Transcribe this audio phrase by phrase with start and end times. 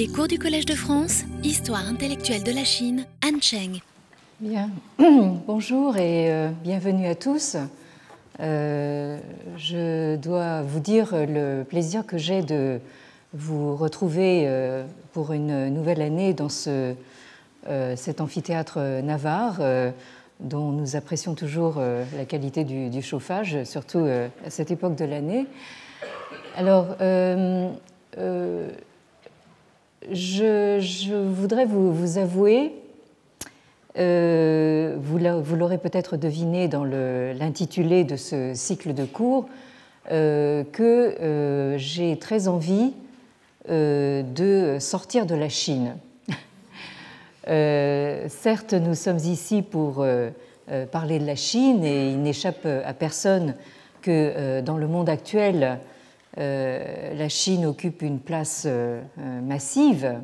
[0.00, 3.80] Les cours du Collège de France, Histoire intellectuelle de la Chine, Han Cheng.
[4.40, 7.58] Bien, bonjour et euh, bienvenue à tous.
[8.40, 9.18] Euh,
[9.58, 12.80] je dois vous dire le plaisir que j'ai de
[13.34, 16.94] vous retrouver euh, pour une nouvelle année dans ce,
[17.94, 19.60] cet amphithéâtre Navarre
[20.40, 24.06] dont nous apprécions toujours la qualité du, chauffage, surtout
[24.46, 25.46] à cette époque de l'année.
[26.56, 26.96] Alors,
[30.08, 32.72] je, voudrais vous, avouer,
[33.98, 39.48] euh, vous l'aurez peut-être deviné dans l'intitulé de ce cycle de cours,
[40.10, 42.92] euh, que euh, j'ai très envie
[43.68, 45.96] de sortir de la Chine.
[48.28, 50.04] certes, nous sommes ici pour
[50.90, 53.54] parler de la Chine et il n'échappe à personne
[54.02, 55.78] que dans le monde actuel,
[56.36, 60.20] la Chine occupe une place euh, euh, massive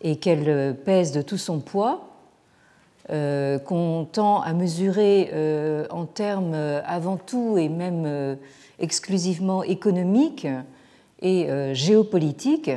[0.00, 2.04] et qu'elle pèse de tout son poids,
[3.08, 5.32] qu'on tend à mesurer
[5.90, 8.36] en termes avant tout et même
[8.78, 10.46] exclusivement économiques
[11.20, 12.70] et géopolitiques.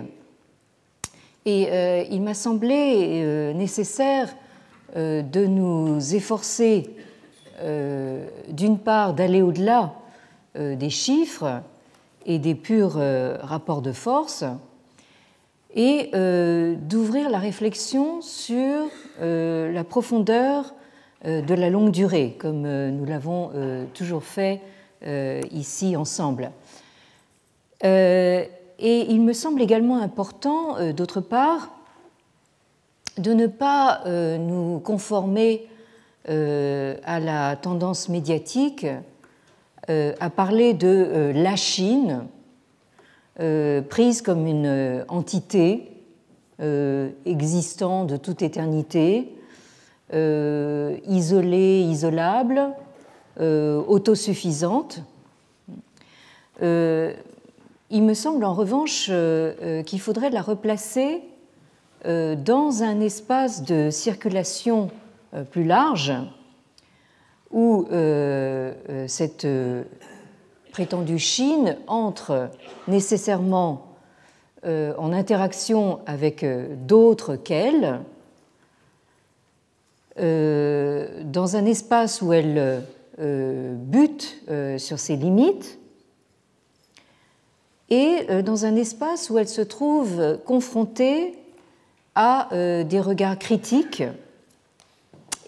[1.45, 1.67] Et
[2.09, 4.33] il m'a semblé nécessaire
[4.95, 6.89] de nous efforcer,
[8.47, 9.93] d'une part, d'aller au-delà
[10.55, 11.61] des chiffres
[12.25, 14.43] et des purs euh, rapports de force,
[15.73, 18.87] et euh, d'ouvrir la réflexion sur
[19.21, 20.73] euh, la profondeur
[21.23, 23.51] de la longue durée, comme nous l'avons
[23.93, 24.59] toujours fait
[25.51, 26.49] ici ensemble.
[27.83, 28.49] Et
[28.79, 31.69] il me semble également important, d'autre part,
[33.19, 34.01] de ne pas
[34.39, 35.67] nous conformer
[36.27, 38.87] à la tendance médiatique
[39.87, 42.25] a parlé de euh, la Chine,
[43.39, 45.87] euh, prise comme une entité
[47.25, 49.35] existant de toute éternité,
[50.13, 52.69] isolée, isolable,
[53.39, 55.01] autosuffisante.
[56.61, 59.09] il me semble en revanche
[59.87, 61.23] qu'il faudrait la replacer
[62.05, 64.91] dans un espace de circulation
[65.49, 66.13] plus large
[67.51, 69.83] où euh, euh, cette euh,
[70.71, 72.49] prétendue Chine entre
[72.87, 73.87] nécessairement
[74.63, 76.45] en interaction avec
[76.85, 77.99] d'autres qu'elle,
[80.17, 82.83] dans un espace où elle
[83.17, 84.39] bute
[84.77, 85.79] sur ses limites,
[87.89, 91.39] et dans un espace où elle se trouve confrontée
[92.13, 94.03] à des regards critiques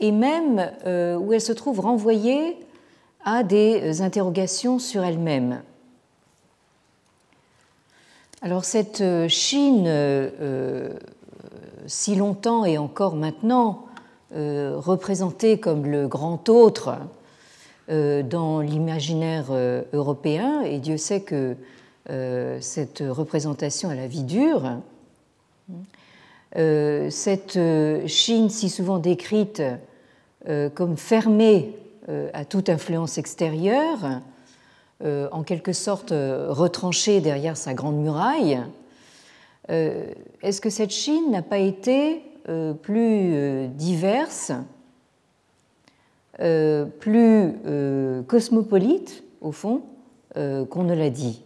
[0.03, 2.57] et même euh, où elle se trouve renvoyée
[3.23, 5.61] à des interrogations sur elle-même.
[8.41, 10.89] Alors cette euh, Chine, euh,
[11.87, 13.85] si longtemps et encore maintenant
[14.35, 16.97] représentée comme le grand autre
[17.87, 19.51] dans l'imaginaire
[19.93, 21.55] européen, et Dieu sait que
[22.59, 24.79] cette représentation a la vie dure,
[26.55, 27.59] cette
[28.07, 29.75] Chine si souvent décrite euh,
[30.45, 31.75] comme fermée
[32.09, 34.19] euh, à toute influence extérieure,
[35.05, 38.61] euh, en quelque sorte retranchée derrière sa grande muraille.
[39.69, 42.21] Est-ce que cette Chine n'a pas été
[42.81, 44.51] plus diverse,
[46.99, 47.53] plus
[48.27, 49.83] cosmopolite, au fond,
[50.35, 51.41] qu'on ne l'a dit?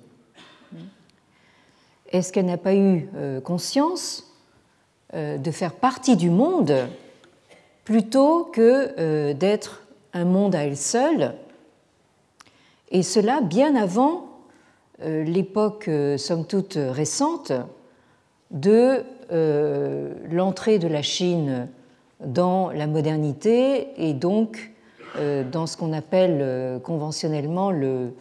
[2.11, 3.07] Est-ce qu'elle n'a pas eu
[3.43, 4.33] conscience
[5.13, 6.73] de faire partie du monde
[7.87, 11.35] plutôt que euh, d'être un monde à elle seule,
[12.91, 14.27] et cela bien avant
[15.01, 17.53] euh, l'époque, euh, somme toute récente,
[18.51, 19.03] de
[20.29, 21.69] l'entrée de la Chine
[22.19, 24.71] dans la modernité et donc
[25.51, 28.13] dans ce qu'on appelle conventionnellement le,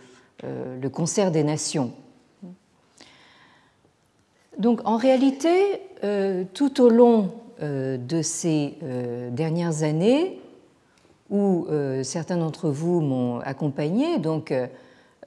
[0.93, 1.93] concert des nations.
[4.59, 5.81] Donc en réalité,
[6.55, 7.31] tout au long
[7.61, 10.39] de ces euh, dernières années
[11.31, 14.19] où euh, certains d'entre vous m'ont accompagné.
[14.19, 14.53] Donc,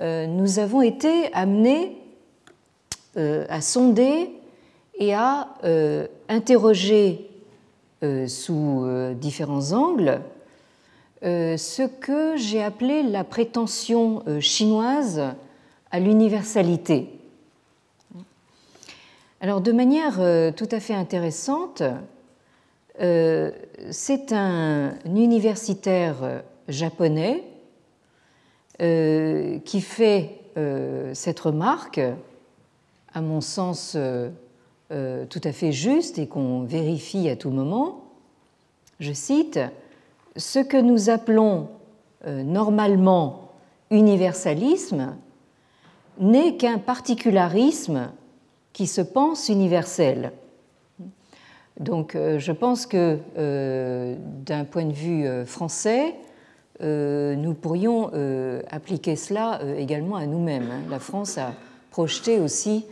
[0.01, 1.97] nous avons été amenés
[3.17, 4.31] à sonder
[4.97, 5.49] et à
[6.29, 7.29] interroger
[8.27, 8.87] sous
[9.19, 10.21] différents angles
[11.21, 15.21] ce que j'ai appelé la prétention chinoise
[15.91, 17.09] à l'universalité.
[19.41, 20.21] Alors, de manière
[20.55, 21.91] tout à fait intéressante, euh,
[22.99, 27.43] c'est un universitaire japonais
[28.81, 32.01] euh, qui fait euh, cette remarque,
[33.13, 33.97] à mon sens
[35.29, 38.05] tout à fait juste et qu'on vérifie à tout moment.
[38.99, 39.59] Je cite,
[40.35, 41.67] Ce que nous appelons
[42.25, 43.51] normalement
[43.91, 45.15] universalisme
[46.19, 48.09] n'est qu'un particularisme
[48.73, 50.31] qui se pense universel.
[51.79, 53.17] Donc je pense que
[54.45, 56.13] d'un point de vue français,
[56.81, 60.69] euh, nous pourrions euh, appliquer cela euh, également à nous-mêmes.
[60.71, 60.81] Hein.
[60.89, 61.53] La France a
[61.91, 62.85] projeté aussi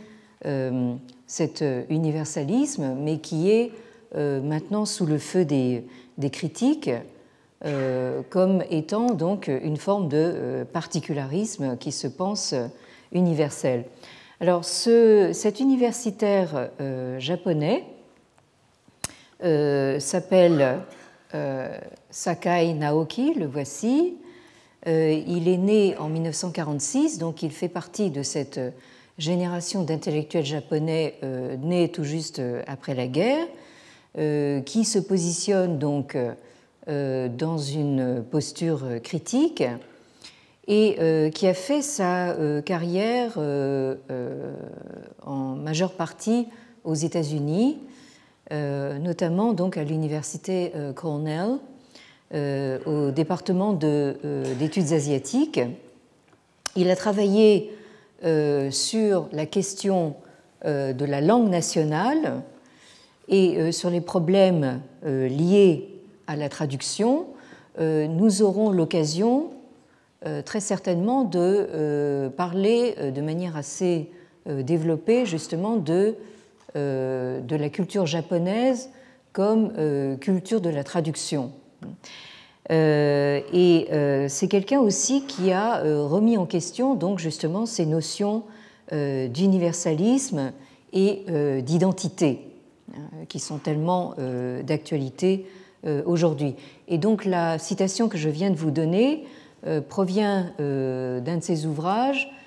[1.26, 3.72] cet universalisme, mais qui est
[4.14, 5.84] maintenant sous le feu des,
[6.30, 6.90] critiques
[8.30, 12.54] comme étant donc une forme de particularisme qui se pense
[13.10, 13.84] universel.
[14.40, 16.70] Alors cet universitaire
[17.18, 17.82] japonais
[19.40, 20.82] s'appelle
[21.34, 21.76] euh,
[22.10, 24.16] Sakai Naoki, le voici.
[24.86, 28.60] Euh, il est né en 1946, donc il fait partie de cette
[29.18, 33.46] génération d'intellectuels japonais euh, nés tout juste après la guerre,
[34.64, 36.16] qui se positionne donc
[36.88, 39.62] dans une posture critique
[40.66, 43.38] et qui a fait sa carrière
[45.24, 46.48] en majeure partie
[46.82, 47.87] aux États-Unis euh,
[48.50, 51.58] notamment donc à l'université euh, Cornell,
[52.34, 55.60] euh, au département d'études asiatiques.
[56.76, 57.72] Il a travaillé
[58.70, 60.16] sur la question
[60.64, 62.42] de la langue nationale
[63.28, 65.88] et sur les problèmes liés
[66.26, 67.26] à la traduction.
[67.78, 69.50] Nous aurons l'occasion
[70.44, 74.10] très certainement de parler de manière assez
[74.46, 76.12] développée justement de euh,
[76.74, 78.90] de la culture japonaise
[79.32, 81.52] comme euh, culture de la traduction.
[82.70, 83.88] Euh, et
[84.28, 88.42] c'est quelqu'un aussi qui a remis en question donc justement ces notions
[88.90, 90.52] d'universalisme
[90.92, 91.24] et
[91.62, 92.40] d'identité
[93.28, 94.14] qui sont tellement
[94.66, 95.46] d'actualité
[96.04, 96.56] aujourd'hui.
[96.88, 99.24] Et donc la citation que je viens de vous donner
[99.88, 102.37] provient d'un de ses ouvrages euh,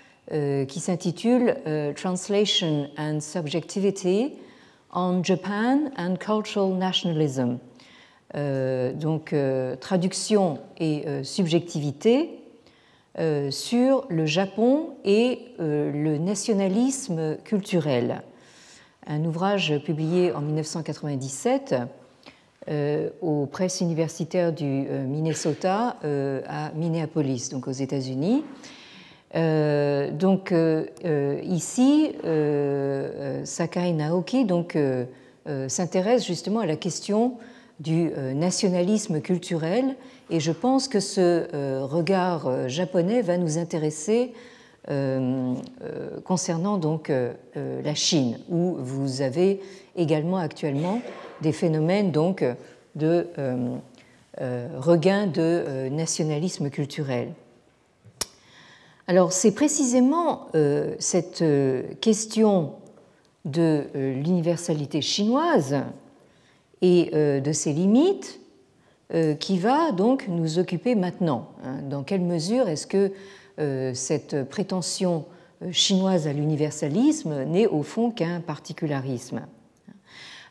[0.65, 4.33] qui s'intitule euh, Translation and Subjectivity
[4.93, 7.57] on Japan and Cultural Nationalism.
[8.35, 9.35] Euh, donc
[9.79, 12.29] traduction et subjectivité
[13.49, 18.21] sur le Japon et le nationalisme culturel.
[19.05, 21.75] Un ouvrage publié en 1997
[23.21, 25.97] aux presses universitaires du Minnesota
[26.47, 28.43] à Minneapolis, donc aux États-Unis.
[29.35, 32.11] Euh, donc euh, euh, ici,
[33.45, 34.77] Sakai Naoki donc,
[35.67, 37.37] s'intéresse justement à la question
[37.79, 39.95] du nationalisme culturel
[40.29, 44.33] et je pense que ce regard japonais va nous intéresser
[46.23, 47.11] concernant donc
[47.55, 49.61] la Chine où vous avez
[49.95, 51.01] également actuellement
[51.41, 52.45] des phénomènes donc
[52.95, 53.27] de
[54.37, 57.29] regain de nationalisme culturel.
[59.07, 62.73] Alors c'est précisément euh, cette euh, question
[63.45, 65.77] de euh, l'universalité chinoise
[66.83, 68.39] et de ses limites
[69.39, 71.49] qui va donc nous occuper maintenant.
[71.63, 71.83] Hein.
[71.87, 73.11] Dans quelle mesure est-ce que
[73.93, 75.25] cette prétention
[75.71, 79.41] chinoise à l'universalisme n'est au fond qu'un particularisme?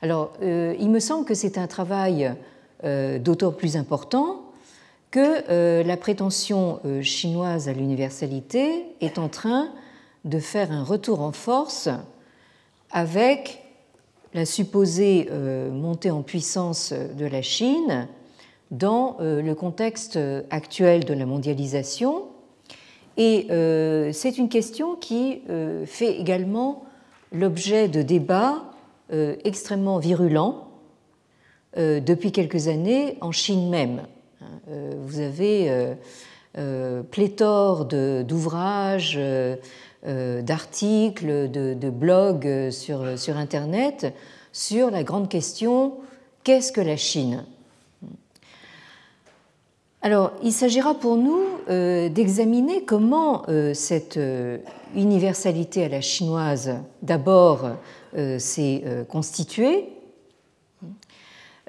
[0.02, 2.32] Alors il me semble que c'est un travail
[2.84, 4.49] d'autant plus important
[5.10, 9.70] que euh, la prétention euh, chinoise à l'universalité est en train
[10.24, 11.88] de faire un retour en force
[12.90, 13.64] avec
[14.34, 18.08] la supposée euh, montée en puissance de la Chine
[18.70, 20.16] dans le contexte
[20.50, 22.26] actuel de la mondialisation.
[23.16, 23.48] Et
[24.12, 25.42] c'est une question qui
[25.86, 26.84] fait également
[27.32, 28.62] l'objet de débats
[29.10, 30.68] extrêmement virulents
[31.76, 34.02] depuis quelques années en Chine même.
[34.68, 35.94] Euh, vous avez euh,
[36.58, 39.18] euh, pléthore d'ouvrages,
[40.04, 44.14] d'articles, de, blogs sur, sur Internet
[44.52, 45.98] sur la grande question
[46.42, 47.44] qu'est-ce que la Chine?
[50.02, 54.18] Alors, il s'agira pour nous d'examiner comment cette
[54.96, 57.68] universalité à la chinoise, d'abord,
[58.38, 59.92] s'est constituée,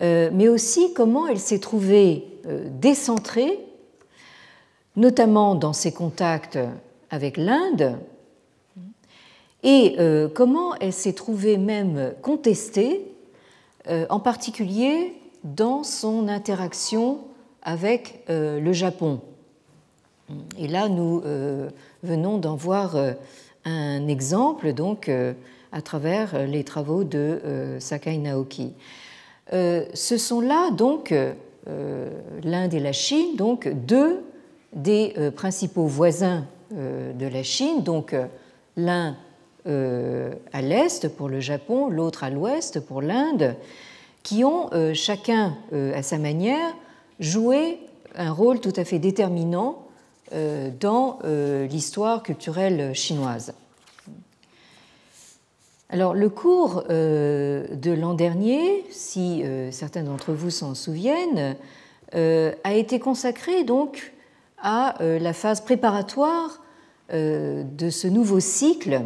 [0.01, 3.59] mais aussi comment elle s'est trouvée euh, décentrée,
[4.95, 6.57] notamment dans ses contacts
[7.11, 7.99] avec l'Inde,
[9.61, 13.05] et euh, comment elle s'est trouvée même contestée,
[13.87, 17.19] euh, en particulier dans son interaction
[17.61, 19.21] avec le Japon.
[20.57, 21.21] Et là, nous
[22.01, 22.95] venons d'en voir
[23.65, 25.11] un exemple, donc
[25.71, 28.73] à travers les travaux de Sakai Naoki.
[29.51, 31.13] Ce sont là donc
[32.43, 34.23] l'Inde et la Chine, donc deux
[34.73, 38.15] des principaux voisins de la Chine, donc
[38.77, 39.15] l'un
[39.65, 43.55] à l'est pour le Japon, l'autre à l'ouest pour l'Inde,
[44.23, 46.73] qui ont chacun à sa manière
[47.19, 47.79] joué
[48.15, 49.87] un rôle tout à fait déterminant
[50.33, 53.53] euh, dans euh, l'histoire culturelle chinoise.
[55.93, 61.57] Alors, le cours euh, de l'an dernier, si certains d'entre vous s'en souviennent,
[62.13, 64.13] a été consacré donc
[64.57, 66.61] à la phase préparatoire
[67.11, 69.01] de ce nouveau cycle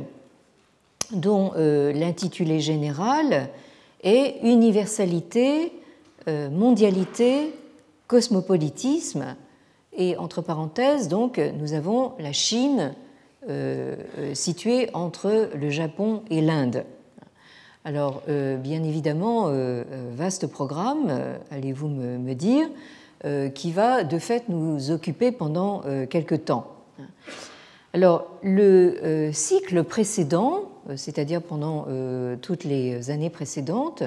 [1.11, 3.49] dont l'intitulé général
[4.03, 5.71] est Universalité,
[6.27, 7.53] mondialité,
[8.07, 9.35] cosmopolitisme.
[9.97, 13.04] Et entre parenthèses, donc, nous avons la Chine euh, euh,
[14.33, 16.83] située entre le Japon et l'Inde.
[17.83, 19.51] Alors, euh, bien évidemment,
[20.15, 21.11] vaste programme,
[21.51, 22.67] allez-vous me, dire,
[23.53, 26.71] qui va de fait nous occuper pendant quelque temps.
[27.93, 31.87] Alors, le cycle précédent, c'est-à-dire pendant
[32.41, 34.03] toutes les années précédentes,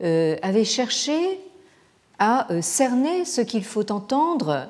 [0.00, 1.40] avait cherché
[2.18, 4.68] à euh, cerner ce qu'il faut entendre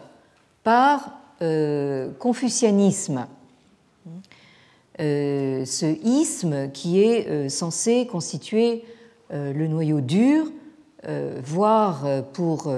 [0.62, 3.26] par euh, confucianisme.
[5.00, 8.84] Euh, ce isme qui est censé constituer
[9.30, 10.46] le noyau dur,
[11.42, 12.72] voire pour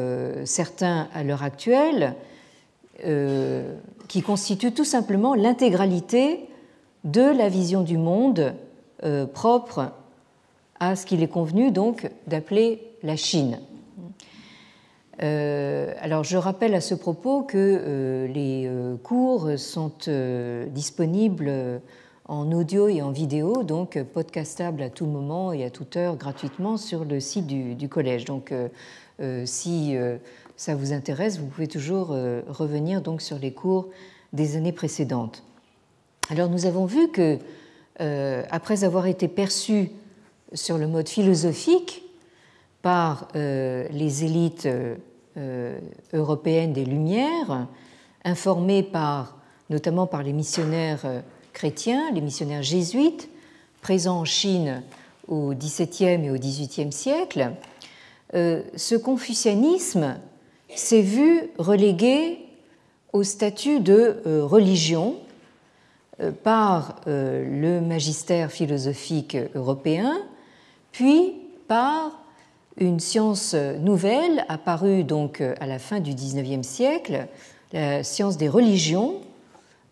[0.44, 2.14] certains à l'heure actuelle,
[4.08, 6.48] qui constitue tout simplement l'intégralité
[7.04, 8.54] de la vision du monde
[9.34, 9.92] propre
[10.80, 13.58] à ce qu'il est convenu donc d'appeler la Chine.
[15.22, 19.92] Euh, alors je rappelle à ce propos que euh, les euh, cours sont
[20.68, 21.80] disponibles
[22.28, 26.76] en audio et en vidéo, donc podcastables à tout moment et à toute heure gratuitement
[26.76, 28.24] sur le site du, collège.
[28.24, 28.52] Donc
[29.44, 29.96] si
[30.56, 33.88] ça vous intéresse, vous pouvez toujours revenir donc sur les cours
[34.32, 35.44] des années précédentes.
[36.28, 37.38] Alors nous avons vu que
[38.50, 39.90] après avoir été perçus
[40.52, 42.02] sur le mode philosophique
[42.82, 44.68] par les élites
[45.38, 45.78] euh,
[46.14, 47.66] européenne des Lumières,
[48.24, 49.36] informée par,
[49.68, 51.20] notamment par les missionnaires euh,
[51.62, 53.30] les missionnaires jésuites,
[53.80, 54.82] présents en Chine
[55.26, 57.52] au XVIIe et au XVIIIe siècle,
[58.34, 60.16] euh, ce confucianisme
[60.74, 62.38] s'est vu relégué
[63.12, 65.16] au statut de religion
[66.42, 70.18] par le magistère philosophique européen,
[70.92, 71.34] puis
[71.68, 72.20] par
[72.76, 77.26] une science nouvelle apparue donc à la fin du XIXe siècle,
[77.72, 79.20] la science des religions,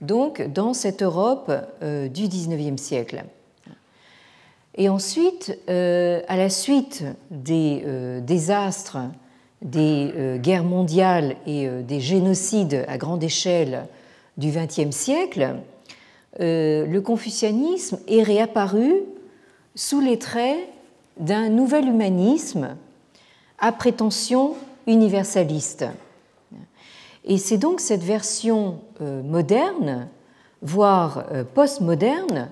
[0.04, 1.50] donc dans cette Europe
[1.82, 3.24] euh, du XIXe siècle.
[4.76, 8.98] Et ensuite, euh, à la suite des euh, désastres,
[9.62, 13.86] des guerres mondiales et des génocides à grande échelle
[14.36, 15.54] du XXe siècle,
[16.38, 18.92] le confucianisme est réapparu
[19.74, 20.58] sous les traits
[21.18, 22.76] d'un nouvel humanisme
[23.58, 24.54] à prétention
[24.86, 25.86] universaliste.
[27.24, 30.08] Et c'est donc cette version euh, moderne,
[30.60, 32.50] voire euh, postmoderne,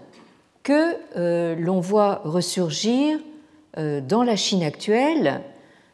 [0.62, 3.18] que euh, l'on voit ressurgir
[3.74, 5.40] dans la Chine actuelle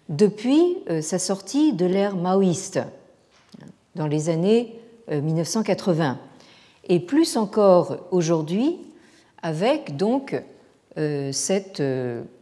[0.08, 2.80] depuis sa sortie de l'ère maoïste
[3.94, 6.18] dans les années 1980
[6.88, 8.78] et plus encore aujourd'hui
[9.44, 10.42] avec donc
[11.30, 11.80] cette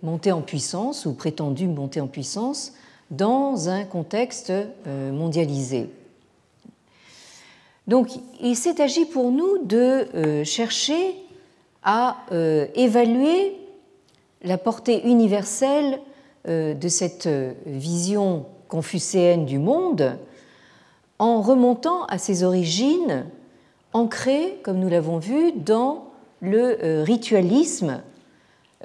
[0.02, 2.72] montée en puissance ou prétendue montée en puissance
[3.10, 4.54] dans un contexte
[4.86, 5.90] mondialisé.
[7.86, 8.08] Donc
[8.40, 11.14] il s'est agi pour nous de chercher
[11.82, 12.16] à
[12.74, 13.56] évaluer
[14.42, 16.00] la portée universelle
[16.46, 17.28] de cette
[17.64, 20.18] vision confucéenne du monde
[21.18, 23.26] en remontant à ses origines
[23.92, 26.06] ancrées, comme nous l'avons vu, dans
[26.40, 28.02] le ritualisme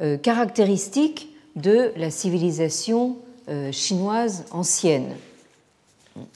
[0.01, 3.17] euh, caractéristique de la civilisation
[3.49, 5.15] euh, chinoise ancienne.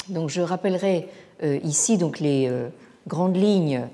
[0.10, 2.50] Donc je rappellerai euh, ici donc les
[3.08, 3.88] grandes lignes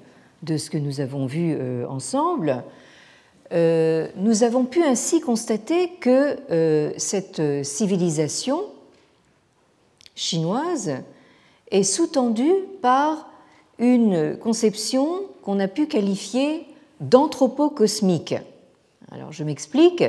[0.43, 1.57] de ce que nous avons vu
[1.87, 2.63] ensemble.
[3.51, 8.61] Nous avons pu ainsi constater que cette civilisation
[10.15, 10.93] chinoise
[11.71, 13.29] est sous-tendue par
[13.79, 16.65] une conception qu'on a pu qualifier
[16.99, 18.35] d'anthropocosmique.
[19.11, 20.03] Alors je m'explique.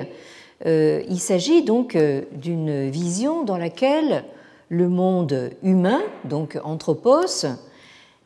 [0.67, 4.25] Euh, il s'agit donc euh, d'une vision dans laquelle
[4.73, 7.45] le monde humain, donc anthropos,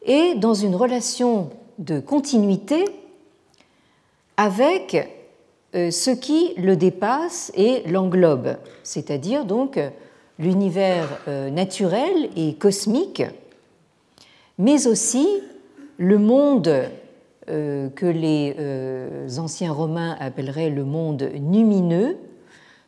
[0.03, 1.51] est dans une relation
[1.81, 2.85] de continuité
[4.37, 5.11] avec
[5.75, 9.81] ce qui le dépasse et l'englobe, c'est-à-dire donc
[10.39, 13.25] l'univers naturel et cosmique,
[14.57, 15.27] mais aussi
[15.99, 16.85] le monde
[17.49, 18.55] que les
[19.41, 22.17] anciens Romains appelleraient le monde numineux,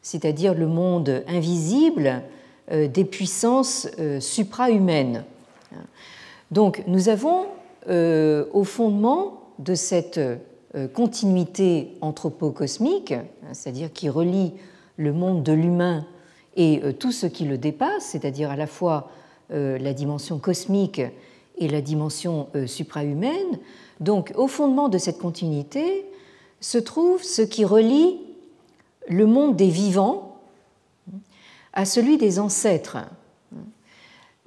[0.00, 2.22] c'est-à-dire le monde invisible
[2.70, 3.88] des puissances
[4.20, 5.24] suprahumaines.
[6.50, 7.46] Donc nous avons
[7.88, 10.20] au fondement de cette
[10.94, 14.52] continuité anthropocosmique, hein, c'est-à-dire qui relie
[14.96, 16.06] le monde de l'humain
[16.56, 19.10] et tout ce qui le dépasse, c'est-à-dire à la fois
[19.50, 21.00] la dimension cosmique
[21.56, 23.58] et la dimension suprahumaine.
[24.00, 26.04] Donc au fondement de cette continuité
[26.60, 28.18] se trouve ce qui relie
[29.08, 30.27] le monde des vivants
[31.78, 32.98] à celui des ancêtres,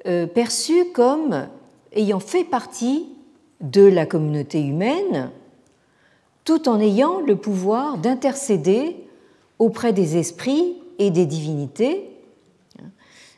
[0.06, 1.48] euh, perçu comme
[1.94, 3.08] ayant fait partie
[3.62, 5.32] de la communauté humaine,
[6.44, 8.98] tout en ayant le pouvoir d'intercéder
[9.60, 12.10] auprès des esprits et des divinités,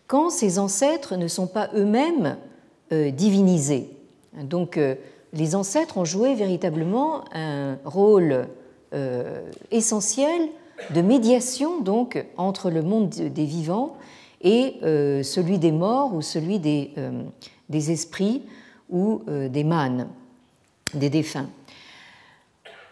[0.07, 2.37] quand ces ancêtres ne sont pas eux-mêmes
[2.93, 3.95] euh, divinisés.
[4.41, 4.95] Donc euh,
[5.33, 8.47] les ancêtres ont joué véritablement un rôle
[9.71, 10.49] essentiel
[10.93, 13.95] de médiation donc entre le monde des vivants
[14.41, 17.23] et euh, celui des morts ou celui des, euh,
[17.69, 18.43] des esprits
[18.89, 20.07] ou euh, des mânes,
[20.93, 21.49] des défunts.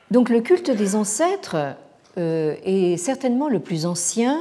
[0.10, 1.76] Donc le culte des ancêtres
[2.18, 4.38] est certainement le plus ancien,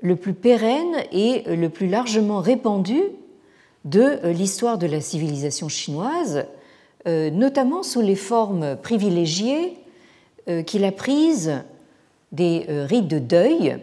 [0.00, 3.00] le plus pérenne et le plus largement répandu
[3.84, 6.46] de l'histoire de la civilisation chinoise,
[7.04, 9.76] notamment sous les formes privilégiées
[10.66, 11.64] qu'il a prises
[12.32, 13.78] des euh, rites de deuil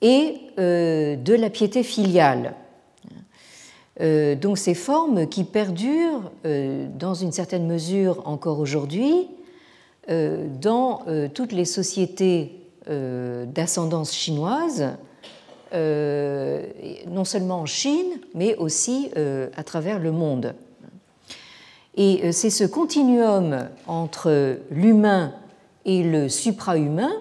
[0.00, 2.54] et euh, de la piété filiale.
[4.00, 9.28] Euh, donc ces formes qui perdurent dans une certaine mesure encore aujourd'hui
[10.08, 11.02] dans
[11.34, 14.86] toutes les sociétés d'ascendance chinoise,
[15.74, 19.10] non seulement en Chine, mais aussi
[19.54, 20.54] à travers le monde.
[21.94, 25.34] Et c'est ce continuum entre l'humain
[25.84, 27.12] et le suprahumain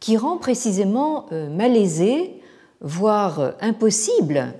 [0.00, 2.34] qui rend précisément euh, malaisé,
[2.80, 4.54] voire euh, impossible,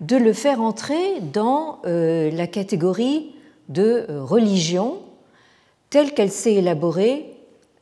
[0.00, 3.34] de le faire entrer dans euh, la catégorie
[3.68, 4.98] de religion
[5.90, 7.30] telle qu'elle s'est élaborée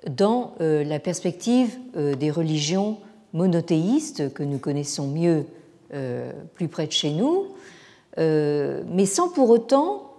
[0.08, 2.98] dans la perspective des religions
[3.32, 5.46] monothéistes que nous connaissons mieux
[6.54, 7.46] plus près de chez nous,
[8.16, 10.12] mais sans pour autant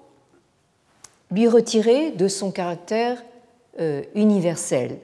[1.31, 3.23] lui retirer de son caractère
[4.15, 4.97] universel.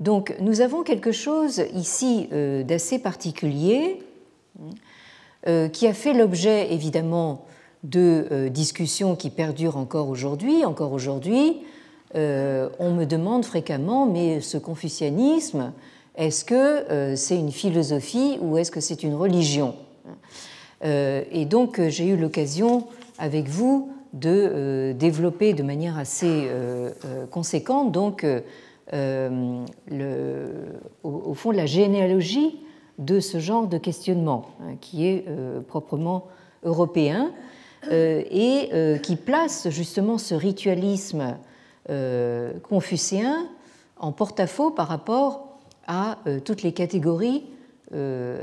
[0.00, 4.02] Donc nous avons quelque chose ici euh, d'assez particulier
[5.46, 7.46] euh, qui a fait l'objet évidemment
[7.82, 10.64] de euh, discussions qui perdurent encore aujourd'hui.
[10.64, 11.58] Encore aujourd'hui,
[12.14, 15.74] on me demande fréquemment, mais ce confucianisme,
[16.14, 19.74] est-ce que c'est une philosophie ou est-ce que c'est une religion?
[20.82, 22.86] Et donc j'ai eu l'occasion
[23.18, 26.48] avec vous de développer de manière assez
[27.30, 28.24] conséquente donc
[28.92, 29.64] euh,
[31.02, 32.60] au, fond la généalogie
[32.98, 36.28] de ce genre de questionnement hein, qui est euh, proprement
[36.62, 37.32] européen
[37.90, 38.70] euh, et
[39.02, 41.36] qui place justement ce ritualisme
[42.62, 43.46] confucéen
[43.98, 47.44] en porte-à-faux par rapport à toutes les catégories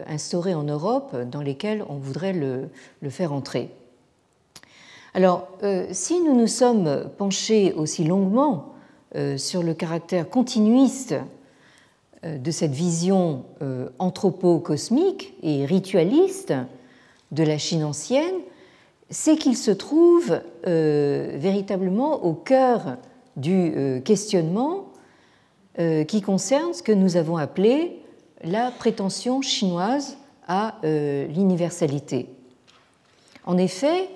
[0.07, 2.69] instaurées en Europe dans lesquelles on voudrait le,
[3.09, 3.69] faire entrer.
[5.13, 5.49] Alors,
[5.91, 8.72] si nous nous sommes penchés aussi longuement
[9.37, 11.15] sur le caractère continuiste
[12.25, 16.53] euh, de cette vision euh, anthropo-cosmique et ritualiste
[17.31, 18.35] de la Chine ancienne,
[19.09, 22.97] c'est qu'il se trouve véritablement au cœur
[23.35, 24.85] du questionnement
[25.77, 27.99] qui concerne ce que nous avons appelé
[28.43, 32.27] la prétention chinoise à l'universalité.
[33.45, 34.09] En effet,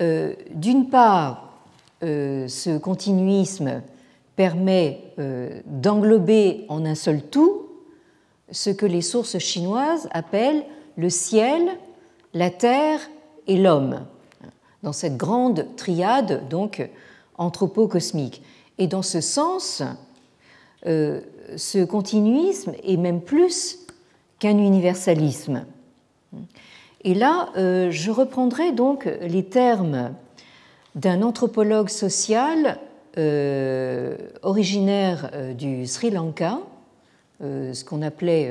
[0.00, 1.54] d'une part,
[2.02, 3.82] ce continuisme
[4.36, 7.68] permet euh, d'englober en un seul tout
[8.50, 10.64] ce que les sources chinoises appellent
[10.96, 11.62] le ciel,
[12.34, 13.00] la terre
[13.46, 14.06] et l'homme,
[14.82, 16.88] dans cette grande triade donc
[17.36, 18.42] anthropo-cosmique.
[18.78, 19.82] Et dans ce sens,
[20.86, 21.20] euh,
[21.56, 23.78] ce continuisme est même plus
[24.38, 25.64] qu'un universalisme.
[27.04, 30.14] Et là, euh, je reprendrai donc les termes
[30.94, 32.78] d'un anthropologue social
[34.42, 36.58] originaire euh, du Sri Lanka,
[37.42, 38.50] euh, ce qu'on appelait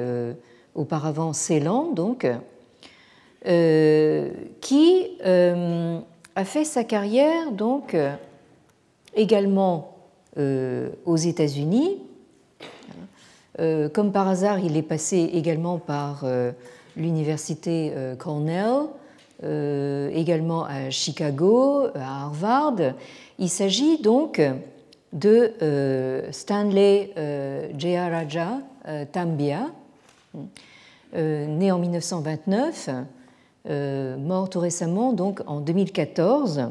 [0.76, 2.28] auparavant Ceylan, donc,
[4.62, 5.08] qui
[6.36, 7.96] a fait sa carrière donc
[9.16, 9.98] également
[10.38, 12.02] aux États-Unis.
[13.58, 16.26] Comme par hasard, il est passé également par
[16.96, 18.88] l'université Cornell,
[20.14, 22.78] également à Chicago, à Harvard.
[23.40, 24.42] Il s'agit donc
[25.12, 25.54] de
[26.32, 27.14] Stanley
[27.78, 28.60] Jayaraja
[29.12, 29.68] Tambia,
[31.14, 32.90] né en 1929,
[34.20, 36.70] mort tout récemment, donc en 2014.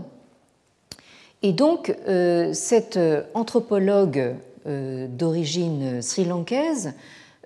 [1.43, 6.95] Et donc, euh, cet euh, anthropologue euh, d'origine sri-lankaise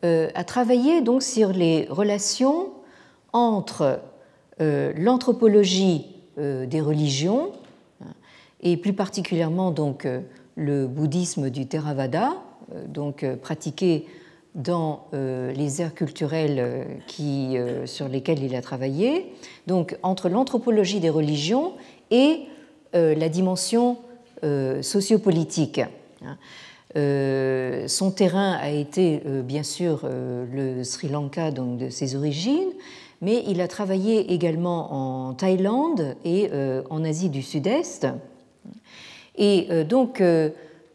[0.03, 2.69] a travaillé donc sur les relations
[3.33, 3.99] entre
[4.59, 7.53] l'anthropologie des religions
[8.63, 10.09] et plus particulièrement donc
[10.57, 12.35] le bouddhisme du Theravada,
[12.89, 14.07] donc pratiqué
[14.55, 19.33] dans les aires culturelles qui, sur lesquelles il a travaillé,
[19.67, 21.75] donc entre l'anthropologie des religions
[22.11, 22.47] et
[22.95, 23.99] euh, la dimension
[24.45, 25.81] euh, sociopolitique.
[26.25, 26.39] Hein.
[26.97, 32.71] Euh, son terrain a été bien sûr le Sri Lanka, donc de ses origines,
[33.21, 36.51] mais il a travaillé également en Thaïlande et
[36.91, 38.07] en Asie du Sud-Est.
[39.37, 40.23] Et donc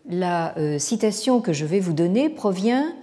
[0.10, 2.94] la citation que je vais vous donner provient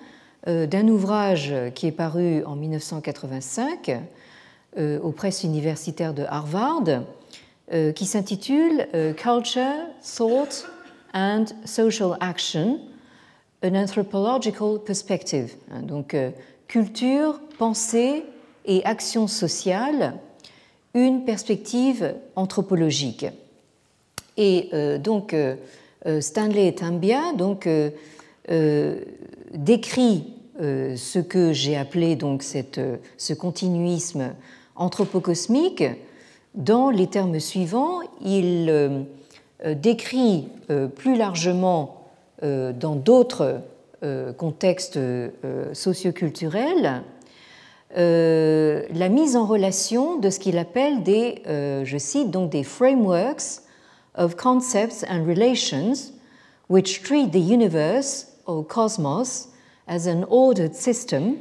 [0.47, 4.01] d'un ouvrage qui est paru en 1985
[4.79, 6.85] aux presses universitaires de Harvard
[7.71, 10.67] euh, qui s'intitule euh, Culture, Thought
[11.13, 12.81] and Social Action,
[13.63, 15.55] an Anthropological Perspective.
[15.71, 16.31] Hein, donc, euh,
[16.67, 18.25] culture, pensée
[18.69, 20.15] et action sociale,
[20.95, 23.27] une perspective anthropologique.
[24.37, 24.71] Et
[25.03, 25.35] donc,
[26.21, 27.69] Stanley Tambia donc,
[29.53, 32.81] décrit ce que j'ai appelé donc cette,
[33.17, 34.33] ce continuisme
[34.77, 35.83] anthropocosmique
[36.59, 39.03] dans les termes suivants, il euh,
[39.65, 41.95] euh, décrit euh, plus largement
[42.41, 43.63] dans d'autres
[44.37, 44.97] contextes
[45.73, 47.03] socioculturels
[47.95, 53.63] la mise en relation de ce qu'il appelle des, je cite, donc des frameworks
[54.15, 56.13] of concepts and relations
[56.69, 59.49] which treat the universe or cosmos
[59.87, 61.39] as an ordered system,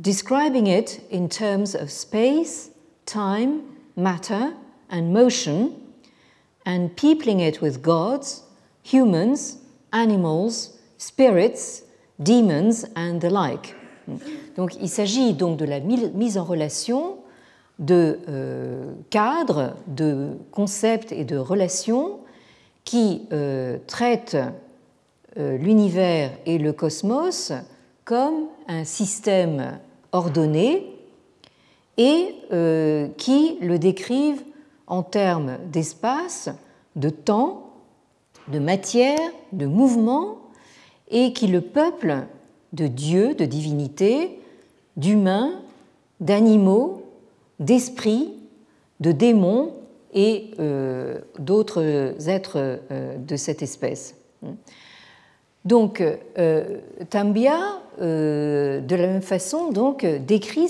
[0.00, 2.70] describing it in terms of space,
[3.06, 3.62] time,
[3.96, 4.54] matter
[4.90, 5.74] and motion
[6.66, 8.42] and peopling it with gods,
[8.82, 9.58] humans,
[9.92, 11.82] animals, spirits,
[12.22, 13.74] demons and the like.
[14.56, 17.16] Donc il s'agit donc de la mise en relation
[17.78, 22.18] de euh, cadres, de concepts et de relations
[22.84, 24.36] qui euh, traitent
[25.36, 27.52] euh, l'univers et le cosmos
[28.04, 29.78] comme un système
[30.12, 30.86] ordonné
[31.98, 32.36] et
[33.16, 34.44] qui le décrivent
[34.86, 36.48] en termes d'espace,
[36.94, 37.72] de temps,
[38.46, 39.18] de matière,
[39.52, 40.38] de mouvement,
[41.10, 42.26] et qui le peuplent
[42.72, 44.38] de dieux, de divinités,
[44.96, 45.60] d'humains,
[46.20, 47.02] d'animaux,
[47.60, 48.32] d'esprits,
[49.00, 49.72] de démons
[50.12, 52.56] et euh, d'autres êtres
[52.90, 54.14] euh, de cette espèce.
[55.64, 56.02] Donc,
[57.10, 57.58] Tambia,
[57.98, 60.68] de la même façon, donc, décrit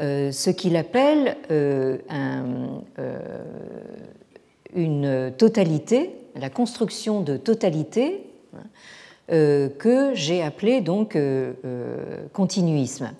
[0.00, 3.28] euh, ce qu'il appelle euh, euh,
[4.74, 8.24] une totalité, la construction de totalité,
[9.28, 11.16] que j'ai appelé donc
[12.32, 13.12] continuisme.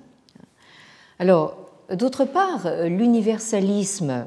[1.19, 1.57] Alors,
[1.93, 4.27] d'autre part, l'universalisme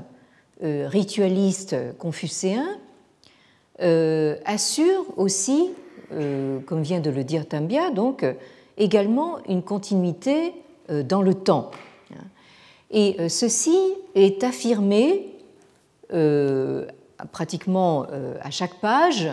[0.61, 2.65] ritualiste confucéen
[3.79, 5.69] assure aussi,
[6.65, 8.25] comme vient de le dire Tambia, donc
[8.77, 10.53] également une continuité
[10.89, 11.71] dans le temps.
[12.91, 13.77] Et euh, ceci
[14.15, 15.27] est affirmé
[16.13, 16.85] euh,
[17.31, 19.27] pratiquement euh, à chaque page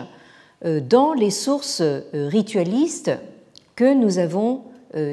[0.63, 1.81] dans les sources
[2.13, 3.11] ritualistes
[3.75, 4.63] que nous avons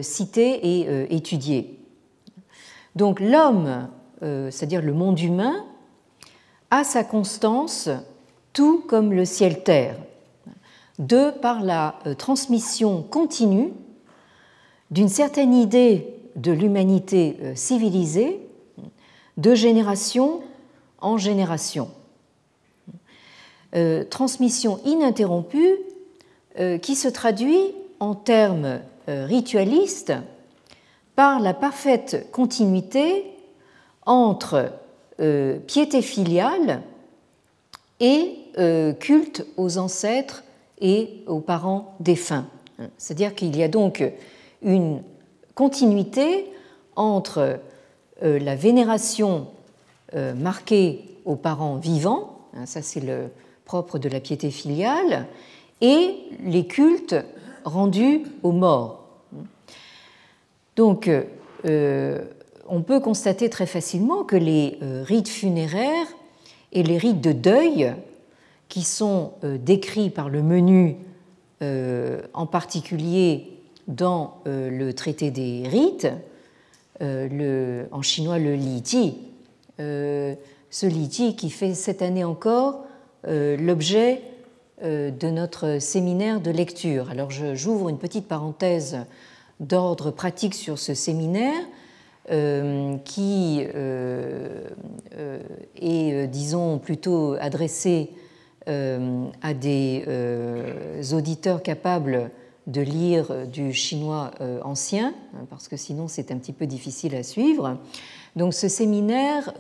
[0.03, 1.79] citées et étudiées.
[2.95, 3.89] Donc l'homme,
[4.21, 5.65] c'est-à-dire le monde humain,
[6.71, 7.89] a sa constance
[8.53, 9.97] tout comme le ciel-terre,
[10.99, 13.73] de par la transmission continue
[14.91, 18.47] d'une certaine idée de l'humanité euh, civilisée
[19.37, 20.43] de génération
[21.01, 21.91] en génération.
[23.77, 25.77] Euh, transmission ininterrompue
[26.59, 30.13] euh, qui se traduit en termes ritualistes
[31.17, 33.25] par la parfaite continuité
[34.07, 34.73] entre
[35.67, 36.83] piété filiale
[37.99, 38.37] et
[39.01, 40.45] culte aux ancêtres
[40.81, 42.47] et aux parents défunts.
[42.97, 44.05] C'est-à-dire qu'il y a donc
[44.63, 45.03] une
[45.55, 46.51] continuité
[46.97, 47.61] entre
[48.23, 49.49] euh, la vénération
[50.15, 53.29] euh, marquée aux parents vivants, hein, ça c'est le
[53.99, 55.27] de la piété filiale,
[55.81, 57.17] et les cultes
[57.65, 59.07] rendus aux morts.
[60.77, 61.11] Donc,
[61.65, 66.07] on peut constater très facilement que les rites funéraires
[66.73, 67.95] et les rites de deuil,
[68.69, 70.97] qui sont décrits par le menu
[71.63, 73.57] en particulier
[73.89, 76.09] dans le traité des rites,
[77.01, 79.19] en chinois le Li Ji,
[79.79, 82.85] ce Li qui fait cette année encore
[83.27, 84.23] l'objet
[84.83, 87.11] euh, de notre séminaire de lecture.
[87.11, 88.97] Alors j'ouvre une petite parenthèse
[89.59, 91.63] d'ordre pratique sur ce séminaire
[92.31, 94.71] euh, qui euh,
[95.77, 98.11] est, disons, plutôt adressé
[98.67, 100.05] à des
[101.13, 102.31] auditeurs capables
[102.67, 104.31] de lire du chinois
[104.63, 107.77] ancien, hein, parce que sinon c'est un petit peu difficile à suivre.
[108.37, 109.53] Donc ce séminaire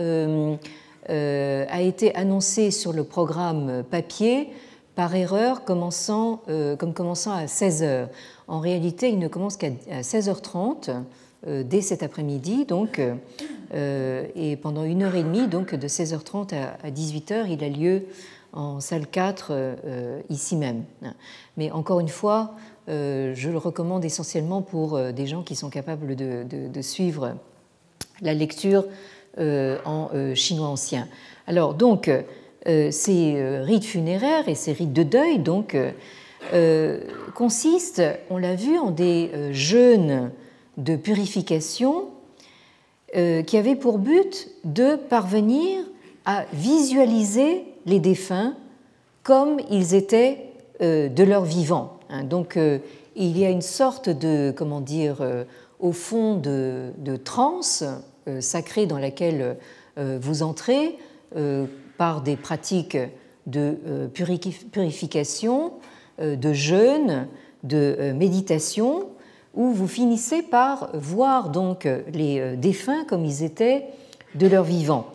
[1.10, 4.48] a été annoncé sur le programme papier
[4.94, 8.08] par erreur commençant, euh, comme commençant à 16h.
[8.48, 10.90] En réalité, il ne commence qu'à 16h30
[11.46, 13.00] euh, dès cet après-midi, donc,
[13.72, 18.02] euh, et pendant une heure et demie, donc de 16h30 à 18h, il a lieu
[18.52, 19.52] en salle 4
[20.28, 20.84] ici même.
[21.56, 22.56] Mais encore une fois,
[22.88, 27.36] je le recommande essentiellement pour des gens qui sont capables de suivre
[28.20, 28.84] la lecture
[29.38, 31.08] en chinois ancien.
[31.46, 32.10] Alors donc,
[32.68, 35.74] euh, ces euh, rites funéraires et ces rites de deuil donc
[36.52, 37.00] euh,
[37.34, 40.30] consistent, on l'a vu, en des jeûnes
[40.76, 42.08] de purification
[43.12, 45.82] qui avaient pour but de parvenir
[46.24, 48.54] à visualiser les défunts
[49.24, 51.98] comme ils étaient de leur vivant.
[52.08, 52.22] Hein.
[52.22, 52.56] Donc
[53.16, 55.26] il y a une sorte de, comment dire,
[55.80, 57.82] au fond de, de transe
[58.40, 59.56] sacrée dans laquelle
[59.96, 60.96] vous entrez
[61.96, 62.96] par des pratiques
[63.46, 64.08] de euh,
[64.72, 65.72] purification,
[66.20, 67.28] euh, de jeûne,
[67.64, 69.08] de euh, méditation,
[69.54, 73.86] où vous finissez par voir donc les défunts comme ils étaient
[74.36, 75.06] de leur vivant.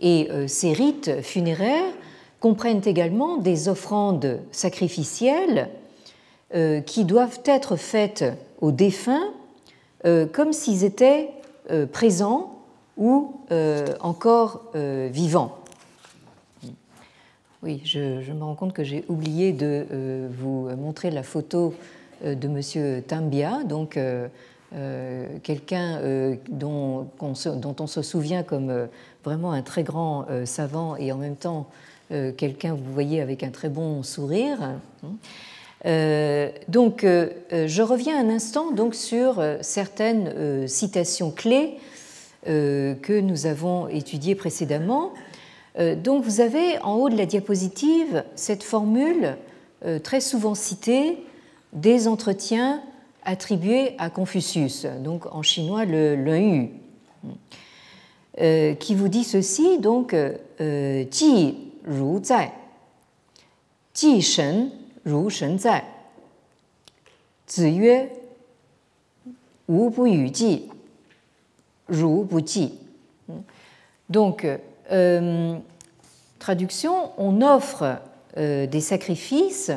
[0.00, 1.94] Et ces rites funéraires
[2.40, 5.70] comprennent également des offrandes sacrificielles
[6.84, 8.22] qui doivent être faites
[8.60, 9.32] aux défunts
[10.02, 11.30] comme s'ils étaient
[11.92, 12.58] présents
[12.96, 13.40] ou
[14.00, 15.64] encore vivants.
[17.64, 21.72] Oui, je, me rends compte que j'ai oublié de euh, vous montrer la photo
[22.22, 23.02] euh, de M.
[23.02, 24.28] Tambia, donc euh,
[25.42, 25.98] quelqu'un
[26.50, 28.88] dont, on se souvient comme
[29.24, 31.68] vraiment un très grand savant et en même temps
[32.36, 34.58] quelqu'un, vous voyez, avec un très bon sourire.
[35.84, 41.74] Donc, je reviens un instant donc sur certaines citations clés
[42.46, 45.12] que nous avons étudiées précédemment.
[45.78, 49.36] Euh, donc vous avez en haut de la diapositive cette formule
[49.84, 51.18] euh, très souvent citée
[51.72, 52.80] des entretiens
[53.24, 56.70] attribués à Confucius, donc en chinois le Yu,
[58.40, 60.14] euh, qui vous dit ceci donc
[60.60, 61.56] Ji
[61.88, 62.50] Ru Zai,
[63.94, 64.70] Ji Shen
[65.06, 65.82] Ru Shen Zai,
[67.48, 68.08] Zi Yue
[69.68, 70.68] Wu Bu Yu Ji,
[71.88, 72.78] Ru Bu Ji.
[74.08, 74.46] Donc
[74.92, 75.56] euh,
[76.38, 77.98] traduction, on offre
[78.36, 79.70] euh, des sacrifices,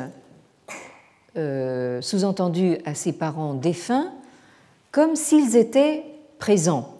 [1.36, 4.12] euh, sous-entendus à ses parents défunts,
[4.90, 6.04] comme s'ils étaient
[6.38, 6.94] présents.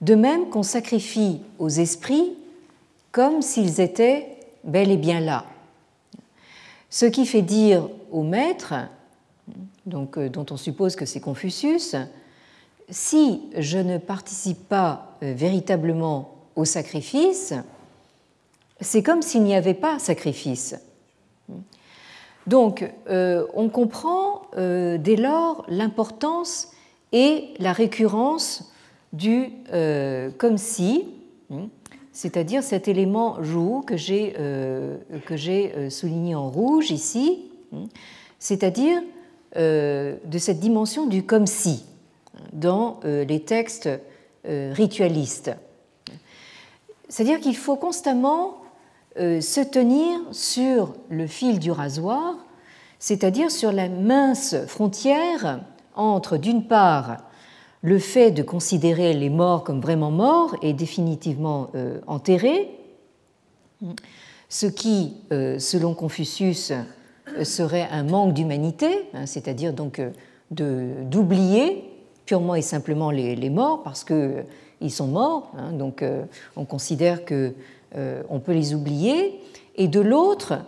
[0.00, 2.32] De même qu'on sacrifie aux esprits
[3.12, 5.44] comme s'ils étaient bel et bien là.
[6.90, 8.74] Ce qui fait dire au maître,
[9.86, 11.96] donc, dont on suppose que c'est Confucius,
[12.88, 17.54] si je ne participe pas véritablement au sacrifice,
[18.80, 20.76] c'est comme s'il n'y avait pas sacrifice.
[22.46, 26.72] Donc, euh, on comprend euh, dès lors l'importance
[27.12, 28.72] et la récurrence
[29.12, 31.08] du euh, comme si,
[32.12, 34.34] c'est-à-dire cet élément roux que j'ai
[35.90, 37.50] souligné en rouge ici,
[38.38, 39.00] c'est-à-dire
[39.56, 41.84] de cette dimension du comme si
[42.52, 43.88] dans les textes
[44.44, 45.52] ritualistes.
[47.10, 48.60] C'est-à-dire qu'il faut constamment
[49.18, 52.36] euh, se tenir sur le fil du rasoir,
[53.00, 55.60] c'est-à-dire sur la mince frontière
[55.96, 57.16] entre, d'une part,
[57.82, 62.68] le fait de considérer les morts comme vraiment morts et définitivement euh, enterrés,
[64.48, 66.72] ce qui, euh, selon Confucius,
[67.44, 70.00] serait un manque d'humanité, hein, c'est-à-dire donc
[70.50, 71.84] d'oublier
[72.30, 74.44] purement et simplement les, morts, parce que
[74.80, 77.54] ils sont morts, hein, donc euh, on considère que
[77.96, 79.40] euh, on peut les oublier,
[79.74, 80.60] et de l'autre,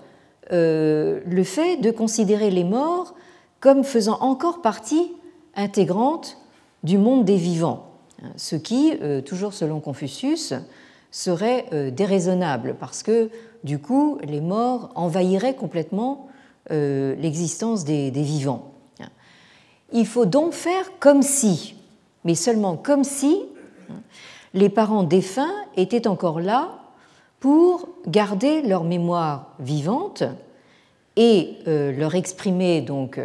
[0.51, 3.15] euh, le fait de considérer les morts
[3.61, 5.13] comme faisant encore partie
[5.55, 6.37] intégrante
[6.83, 7.91] du monde des vivants,
[8.37, 10.55] ce qui, toujours selon Confucius,
[11.11, 13.31] serait déraisonnable parce que
[13.65, 16.29] du coup les morts envahiraient complètement
[16.71, 18.73] l'existence des, vivants.
[19.93, 21.75] Il faut donc faire comme si,
[22.25, 23.43] mais seulement comme si
[24.55, 26.79] les parents défunts étaient encore là
[27.41, 30.23] pour garder leur mémoire vivante
[31.17, 33.21] et euh, leur exprimer donc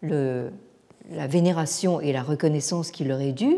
[0.00, 0.50] le,
[1.10, 3.56] la vénération et la reconnaissance qui leur est due,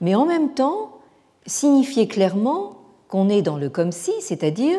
[0.00, 0.98] mais en même temps
[1.46, 4.78] signifier clairement qu'on est dans le comme si, c'est-à-dire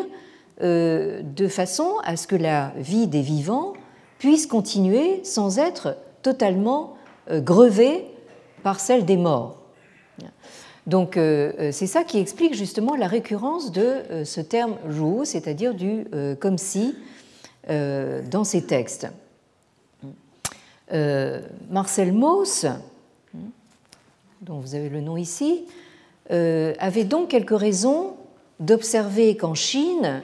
[0.62, 3.74] euh, de façon à ce que la vie des vivants
[4.18, 6.96] puisse continuer sans être totalement
[7.30, 8.06] euh, grevée
[8.64, 9.56] par celle des morts.
[10.88, 11.20] Donc
[11.72, 16.08] c'est ça qui explique justement la récurrence de ce terme jou, c'est-à-dire du
[16.40, 16.96] comme si
[17.70, 19.08] euh, dans ces textes.
[20.92, 22.66] Euh, Marcel Mauss,
[24.42, 25.66] dont vous avez le nom ici,
[26.32, 28.16] euh, avait donc quelques raisons
[28.60, 30.22] d'observer qu'en Chine,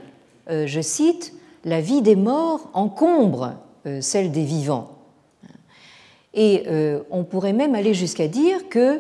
[0.48, 3.54] je cite, la vie des morts encombre
[4.02, 4.92] celle des vivants.
[6.34, 6.66] Et
[7.10, 9.00] on pourrait même aller jusqu'à dire que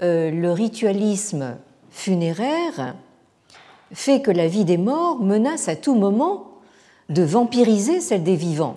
[0.00, 1.58] le ritualisme
[1.90, 2.96] funéraire
[3.92, 6.52] fait que la vie des morts menace à tout moment
[7.08, 8.76] de vampiriser celle des vivants.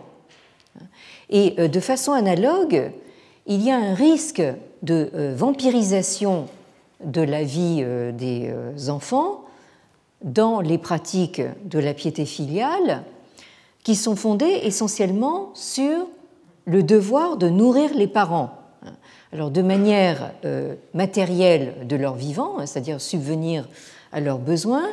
[1.30, 2.92] Et euh, de façon analogue,
[3.48, 4.44] il y a un risque
[4.84, 6.46] de euh, vampirisation
[7.04, 8.54] de la vie euh, des
[8.90, 9.44] enfants
[10.24, 13.04] dans les pratiques de la piété filiale
[13.84, 16.08] qui sont fondées essentiellement sur
[16.66, 18.50] le devoir de nourrir les parents.
[19.32, 20.32] Alors de manière
[20.96, 23.68] matérielle de leur vivant, hein, c'est-à-dire subvenir
[24.12, 24.88] à leurs besoins,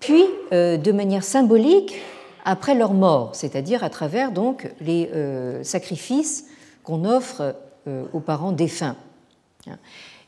[0.00, 1.94] puis de manière symbolique
[2.48, 6.46] après leur mort, c'est-à-dire à travers donc les euh, sacrifices
[6.82, 7.54] qu'on offre
[7.86, 8.96] euh, aux parents défunts.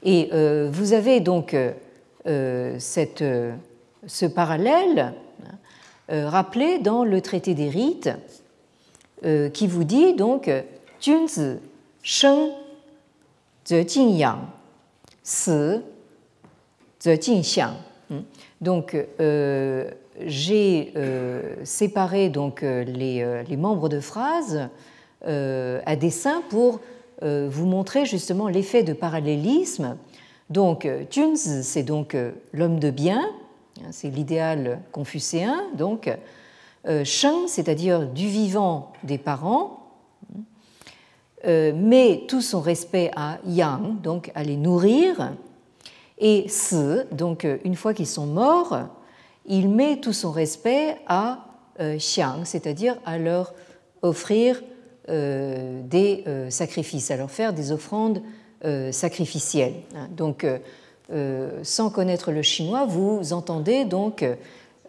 [0.02, 1.56] Et euh, vous avez donc
[2.26, 3.24] cette,
[4.06, 5.14] ce parallèle
[6.10, 8.10] rappelé dans le traité des rites
[9.54, 10.50] qui vous dit donc
[11.00, 11.56] Junzi.
[18.60, 18.94] Donc,
[20.26, 24.68] j'ai euh, séparé donc euh, euh, les, membres de phrases
[25.22, 26.80] à dessein pour
[27.22, 29.98] vous montrer justement l'effet de parallélisme.
[30.48, 32.16] Donc, Tunes, c'est donc
[32.54, 33.20] l'homme de bien,
[33.82, 35.60] hein, c'est l'idéal confucéen.
[35.74, 36.10] Donc,
[37.04, 39.90] Sheng, c'est-à-dire du vivant des parents,
[41.44, 45.34] mais tout son respect à Yang, donc à les nourrir,
[46.16, 48.88] et Si, donc une fois qu'ils sont morts,
[49.50, 51.44] il met tout son respect à
[51.80, 53.52] euh, Xiang, c'est-à-dire à leur
[54.00, 54.62] offrir
[55.08, 58.22] euh, des euh, sacrifices, à leur faire des offrandes
[58.92, 59.72] sacrificielles.
[59.96, 60.46] Hein, donc,
[61.62, 64.22] sans connaître le chinois, vous entendez donc,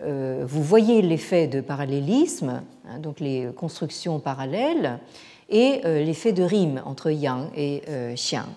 [0.01, 4.99] vous voyez l'effet de parallélisme, hein, donc les constructions parallèles,
[5.47, 7.81] et l'effet de rime entre yang et
[8.15, 8.49] xiang.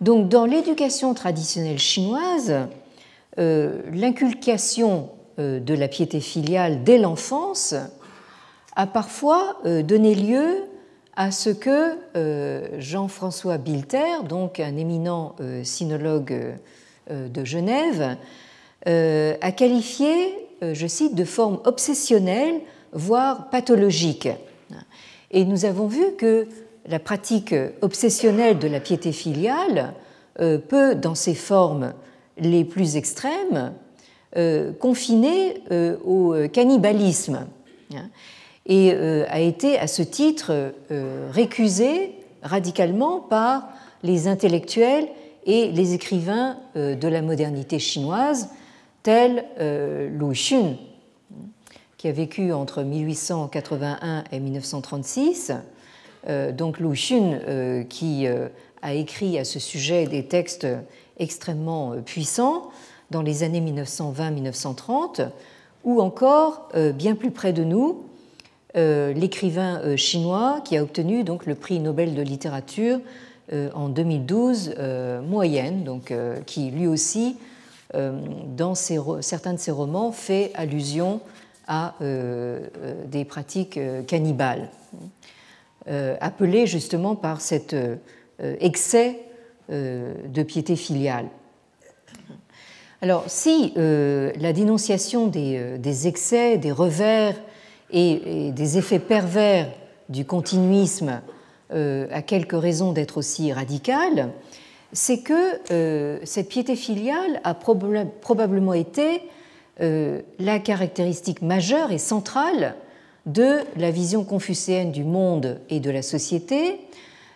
[0.00, 2.64] Donc, dans l'éducation traditionnelle chinoise, euh,
[3.40, 7.74] l'inculcation euh, de la piété filiale dès l'enfance
[8.76, 10.64] a parfois euh, donné lieu
[11.16, 11.98] à ce que
[12.78, 16.56] Jean-François Bilter, donc un éminent sinologue
[17.10, 18.16] de Genève,
[18.86, 22.60] a qualifié, je cite, de forme obsessionnelle,
[22.92, 24.28] voire pathologique.
[25.30, 26.46] Et nous avons vu que
[26.86, 29.92] la pratique obsessionnelle de la piété filiale
[30.36, 31.92] peut, dans ses formes
[32.38, 33.72] les plus extrêmes,
[34.36, 37.48] euh, confinés euh, au cannibalisme,
[38.64, 40.72] et euh, a été à ce titre
[41.32, 43.68] récusé radicalement par
[44.04, 45.08] les intellectuels
[45.46, 48.50] et les écrivains de la modernité chinoise,
[49.02, 50.76] tels Lu Xun,
[51.96, 55.52] qui a vécu entre 1881 et 1936.
[56.52, 58.26] donc Lu Xun, qui
[58.82, 60.68] a écrit à ce sujet des textes
[61.20, 62.70] extrêmement euh, puissant
[63.10, 65.28] dans les années 1920-1930,
[65.84, 68.04] ou encore, euh, bien plus près de nous,
[68.76, 73.00] euh, l'écrivain chinois qui a obtenu donc le prix Nobel de littérature
[73.74, 74.76] en 2012,
[75.28, 76.14] Moyenne, donc,
[76.46, 77.36] qui lui aussi,
[77.92, 81.20] dans certains de ses romans, fait allusion
[81.66, 84.68] à des pratiques cannibales,
[86.20, 87.74] appelées justement par cet
[88.38, 89.18] excès
[89.70, 91.26] de piété filiale.
[93.02, 97.34] Alors, si euh, la dénonciation euh, des, excès, des revers
[97.90, 99.68] et, des effets pervers
[100.08, 101.20] du continuisme
[101.72, 104.30] a quelques raisons d'être aussi radicale,
[104.92, 109.22] c'est que cette piété filiale a probablement été
[109.78, 112.74] la caractéristique majeure et centrale
[113.26, 116.80] de la vision confucéenne du monde et de la société,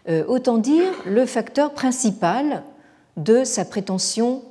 [0.09, 2.62] autant dire le facteur principal
[3.16, 4.42] de sa prétention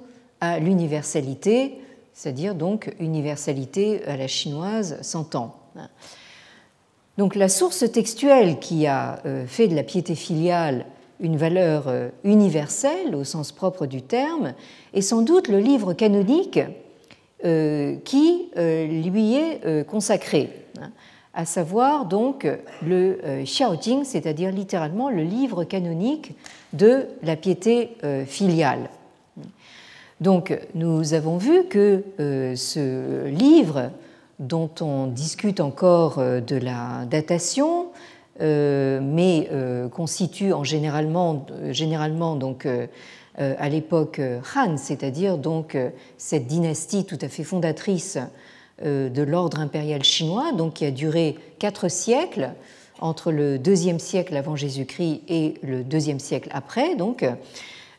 [0.42, 1.80] à l'universalité,
[2.14, 5.56] c'est-à-dire donc universalité à la chinoise s'entend.
[7.18, 10.86] Donc la source textuelle qui a euh, fait de la piété filiale
[11.20, 14.54] une valeur euh, universelle au sens propre du terme
[14.94, 16.60] est sans doute le livre canonique
[17.46, 20.50] euh, qui lui est consacré,
[21.34, 22.48] à savoir donc
[22.86, 26.34] le Xiaojing, c'est-à-dire littéralement le livre canonique
[26.74, 28.90] de la piété filiale.
[30.22, 33.90] Donc nous avons vu que ce livre
[34.40, 37.88] dont on discute encore euh, de la datation,
[38.42, 42.68] euh, mais euh, constitue en généralement, généralement donc
[43.36, 44.22] à l'époque
[44.56, 45.76] Han, c'est-à-dire donc
[46.20, 48.20] cette dynastie tout à fait fondatrice
[48.82, 52.52] de l'ordre impérial chinois, donc qui a duré quatre siècles
[53.00, 56.96] entre le deuxième siècle avant Jésus-Christ et le deuxième siècle après.
[56.96, 57.24] Donc,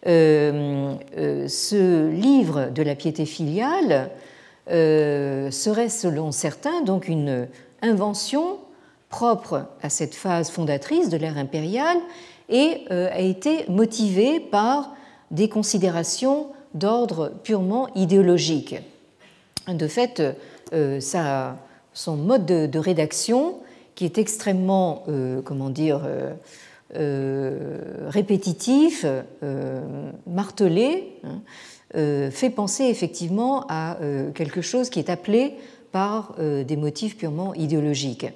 [0.04, 4.10] ce livre de la piété filiale
[4.70, 7.48] euh, serait selon certains donc une
[7.82, 8.56] invention
[9.10, 11.98] propre à cette phase fondatrice de l'ère impériale
[12.48, 14.94] et euh, a été motivée par
[15.30, 18.76] des considérations d'ordre purement idéologique.
[19.68, 20.22] De fait,
[20.72, 21.00] euh,
[21.92, 23.58] son mode de, rédaction,
[23.94, 25.04] qui est extrêmement,
[25.44, 26.00] comment dire,
[28.10, 29.06] répétitif,
[30.26, 31.42] martelé, hein,
[31.96, 35.54] euh, fait penser effectivement à euh, quelque chose qui est appelé
[35.92, 38.26] par euh, des motifs purement idéologiques.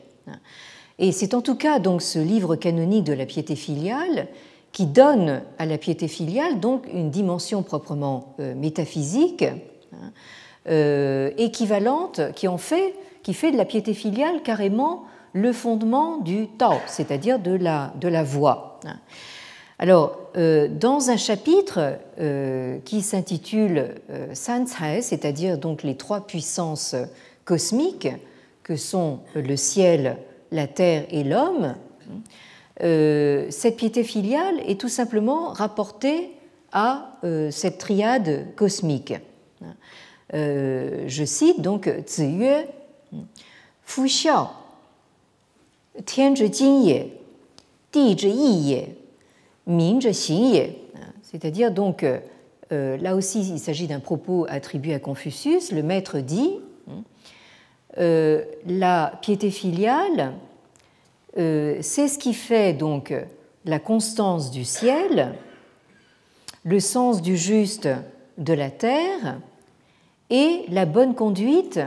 [1.01, 4.29] Et c'est en tout cas donc ce livre canonique de la piété filiale
[4.71, 9.45] qui donne à la piété filiale donc une dimension proprement métaphysique,
[10.69, 16.49] hein, équivalente, qui en fait, qui fait de la piété filiale carrément le fondement du
[16.49, 18.81] Tao, c'est-à-dire de la, de la voie.
[19.79, 26.97] Alors, euh, dans un chapitre euh, qui s'intitule euh, Sanzai, c'est-à-dire donc les trois puissances
[27.45, 28.09] cosmiques
[28.65, 30.17] que sont le ciel,
[30.51, 31.75] la terre et l'homme,
[32.81, 36.31] cette piété filiale est tout simplement rapportée
[36.71, 37.19] à
[37.51, 39.15] cette triade cosmique.
[40.33, 42.67] Je cite donc Ziyue,
[43.85, 44.49] Fu Xiao,
[46.05, 47.13] Tian Zhi Jin Ye,
[47.93, 48.87] Di Yi
[49.67, 50.79] Ye,
[51.23, 52.19] c'est-à-dire donc, euh,
[52.73, 56.59] euh, là aussi il s'agit d'un propos attribué à Confucius, le maître dit,
[57.99, 60.33] euh, la piété filiale,
[61.37, 63.15] c'est ce qui fait donc
[63.65, 65.35] la constance du ciel,
[66.65, 67.89] le sens du juste
[68.39, 69.39] de la terre
[70.31, 71.81] et la bonne conduite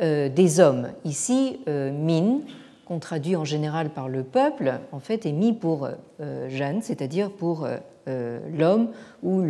[0.00, 0.88] des hommes.
[1.04, 2.40] Ici, Min
[2.84, 5.88] qu'on traduit en général par le peuple, en fait, est mis pour
[6.20, 7.76] euh, Jeanne, c'est-à-dire pour euh,
[8.08, 8.90] euh, l'homme
[9.22, 9.42] ou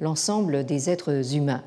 [0.00, 1.62] l'ensemble des êtres humains.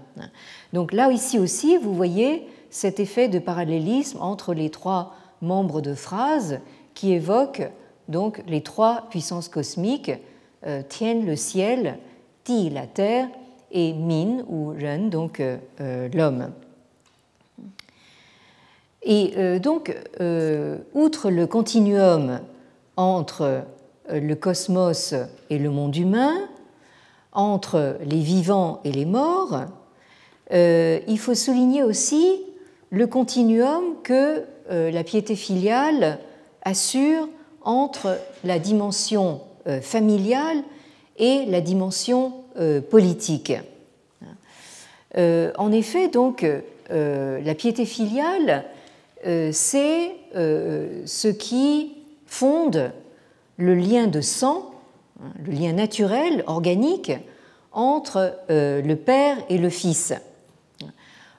[0.73, 5.93] Donc là, ici aussi, vous voyez cet effet de parallélisme entre les trois membres de
[5.93, 6.59] phrase
[6.93, 7.69] qui évoquent
[8.09, 10.11] donc les trois puissances cosmiques,
[10.89, 11.97] tiennent le ciel,
[12.43, 13.27] Ti la terre
[13.72, 15.41] et Min ou Ren, donc
[16.13, 16.51] l'homme.
[19.09, 22.41] Et euh, donc, euh, outre le continuum
[22.97, 23.63] entre
[24.11, 25.15] euh, le cosmos
[25.49, 26.36] et le monde humain,
[27.32, 29.65] entre les vivants et les morts,
[30.51, 32.41] il faut souligner aussi
[32.89, 36.20] le continuum que la piété filiale
[36.63, 37.28] assure
[37.61, 39.41] entre la dimension
[39.82, 40.63] familiale
[41.18, 42.34] et la dimension
[42.89, 43.53] politique.
[45.16, 46.45] En effet, donc,
[46.89, 48.66] la piété filiale
[49.26, 51.93] euh, c'est euh, ce qui
[52.28, 52.91] fonde
[53.58, 54.72] le lien de sang,
[55.20, 57.12] hein, le lien naturel, organique,
[57.72, 60.14] entre euh, le Père et le Fils.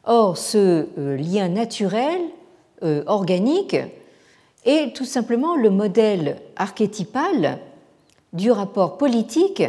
[0.05, 2.21] Or, ce lien naturel,
[3.07, 3.77] organique,
[4.65, 7.59] est tout simplement le modèle archétypal
[8.33, 9.65] du rapport politique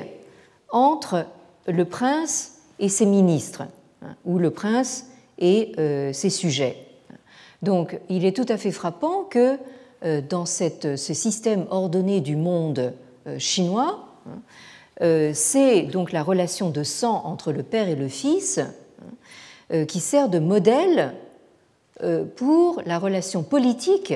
[0.69, 1.25] entre
[1.69, 3.63] le prince et ses ministres,
[4.01, 5.07] hein, ou le prince
[5.37, 5.73] et
[6.13, 6.89] ses sujets.
[7.61, 9.57] Donc il est tout à fait frappant que
[10.05, 12.93] euh, dans ce système ordonné du monde
[13.27, 14.39] euh, chinois, hein,
[15.01, 18.59] euh, c'est donc la relation de sang entre le père et le fils
[19.87, 21.13] qui sert de modèle
[22.37, 24.15] pour la relation politique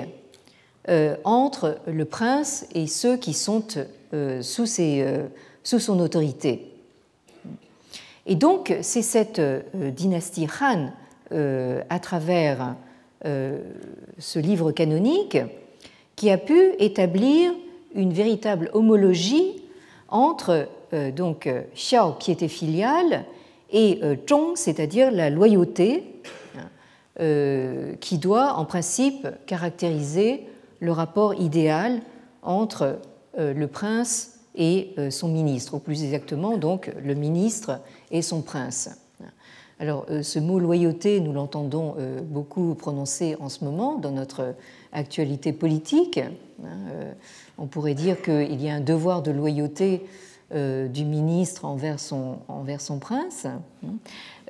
[1.24, 3.64] entre le prince et ceux qui sont
[4.42, 6.73] sous, son autorité.
[8.26, 9.42] Et donc, c'est cette
[9.74, 10.92] dynastie Han,
[11.32, 12.76] à travers
[13.24, 15.38] ce livre canonique,
[16.16, 17.52] qui a pu établir
[17.96, 19.62] une véritable homologie
[20.08, 20.68] entre
[21.16, 23.26] donc Xiao, piété filiale,
[23.72, 24.00] et
[24.30, 26.14] Zhong, c'est-à-dire la loyauté,
[27.20, 30.48] euh, qui doit en principe caractériser
[30.80, 32.02] le rapport idéal
[32.42, 32.98] entre
[33.38, 37.80] euh, le prince et euh, son ministre, ou plus exactement donc le ministre
[38.12, 38.90] et son prince.
[39.80, 44.56] Alors ce mot loyauté, nous l'entendons beaucoup prononcer en ce moment dans notre
[44.94, 46.20] actualité politique.
[46.20, 46.70] Hein,
[47.58, 50.06] on pourrait dire qu'il y a un devoir de loyauté
[50.54, 53.48] du ministre envers son, envers son prince.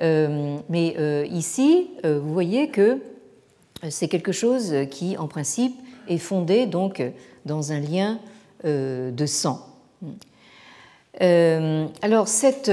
[0.02, 2.98] Euh, mais euh, ici, euh, vous voyez que
[3.90, 5.74] c'est quelque chose qui, en principe,
[6.08, 7.02] est fondé donc
[7.44, 8.18] dans un lien
[8.64, 9.73] de sang.
[11.20, 12.72] Alors cette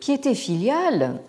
[0.00, 1.20] piété filiale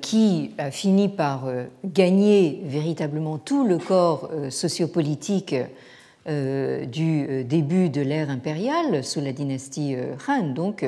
[0.00, 1.48] qui a fini par
[1.84, 5.56] gagner véritablement tout le corps sociopolitique
[6.26, 9.96] du début de l'ère impériale sous la dynastie
[10.28, 10.84] Han, donc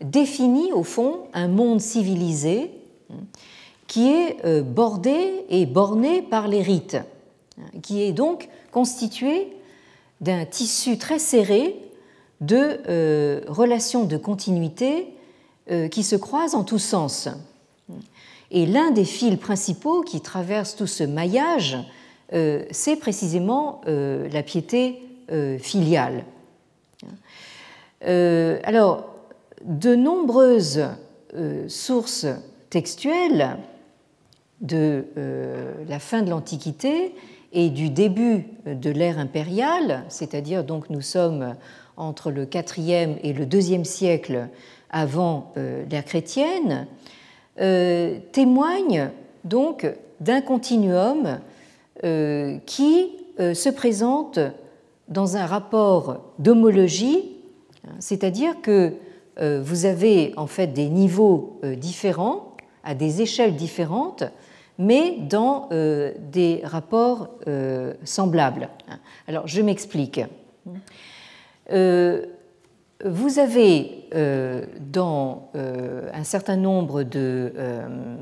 [0.00, 2.70] définit au fond un monde civilisé
[3.86, 6.96] qui est euh, bordé et borné par les rites,
[7.82, 9.48] qui est donc constitué
[10.22, 11.76] d'un tissu très serré
[12.40, 15.08] de euh, relations de continuité
[15.70, 17.28] euh, qui se croisent en tous sens.
[18.50, 21.78] Et l'un des fils principaux qui traverse tout ce maillage,
[22.70, 25.02] c'est précisément la piété
[25.58, 26.24] filiale.
[28.02, 29.12] alors,
[29.64, 30.84] de nombreuses
[31.34, 32.26] euh, sources
[32.70, 33.56] textuelles
[34.60, 37.14] de euh, la fin de l'Antiquité
[37.52, 41.54] et du début de l'ère impériale, c'est-à-dire donc nous sommes
[41.96, 44.48] entre le IVe et le IIe siècle
[44.90, 46.86] avant euh, l'ère chrétienne,
[48.32, 49.10] témoignent
[49.44, 49.86] donc
[50.20, 51.38] d'un continuum
[52.02, 54.38] qui se présente
[55.08, 57.36] dans un rapport d'homologie,
[57.98, 58.94] c'est-à-dire que
[59.40, 64.24] euh, vous avez en fait des niveaux euh, différents, à des échelles différentes,
[64.82, 67.28] mais dans euh, des rapports
[68.04, 68.68] semblables.
[69.28, 70.20] Alors, je m'explique.
[73.04, 74.04] Vous avez
[74.92, 77.52] dans un certain nombre de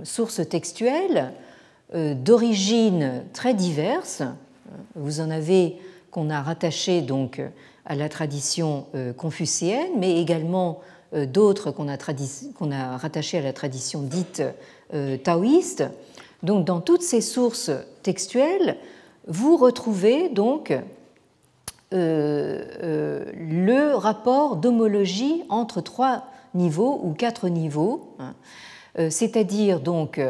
[0.04, 1.32] sources textuelles
[1.92, 4.22] d'origines très diverses.
[4.94, 5.76] Vous en avez
[6.10, 7.42] qu'on a rattaché donc
[7.84, 8.86] à la tradition
[9.16, 10.80] confucéenne, mais également
[11.12, 14.42] euh, d'autres qu'on a, a rattachées à la tradition dite
[14.94, 15.84] euh, taoïste.
[16.42, 17.70] Donc, dans toutes ces sources
[18.02, 18.76] textuelles,
[19.26, 20.72] vous retrouvez donc
[21.92, 26.24] euh, le rapport d'homologie entre trois
[26.54, 28.34] niveaux ou quatre niveaux, hein.
[29.10, 30.20] c'est-à-dire donc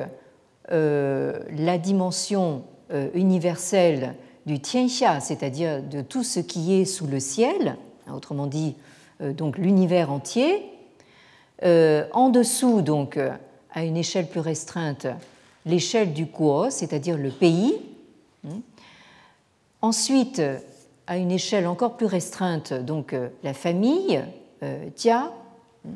[0.69, 2.63] la dimension
[3.15, 8.75] universelle du tianxia, c'est-à-dire de tout ce qui est sous le ciel, hein, autrement dit
[9.21, 10.71] donc l'univers entier,
[11.65, 13.31] euh, en dessous, donc, euh,
[13.73, 15.07] à une échelle plus restreinte,
[15.67, 17.75] l'échelle du Kuo, c'est-à-dire le pays.
[18.45, 18.61] Hmm.
[19.83, 20.43] Ensuite,
[21.07, 24.23] à une échelle encore plus restreinte, donc euh, la famille,
[24.95, 25.33] Tia.
[25.85, 25.95] Hmm.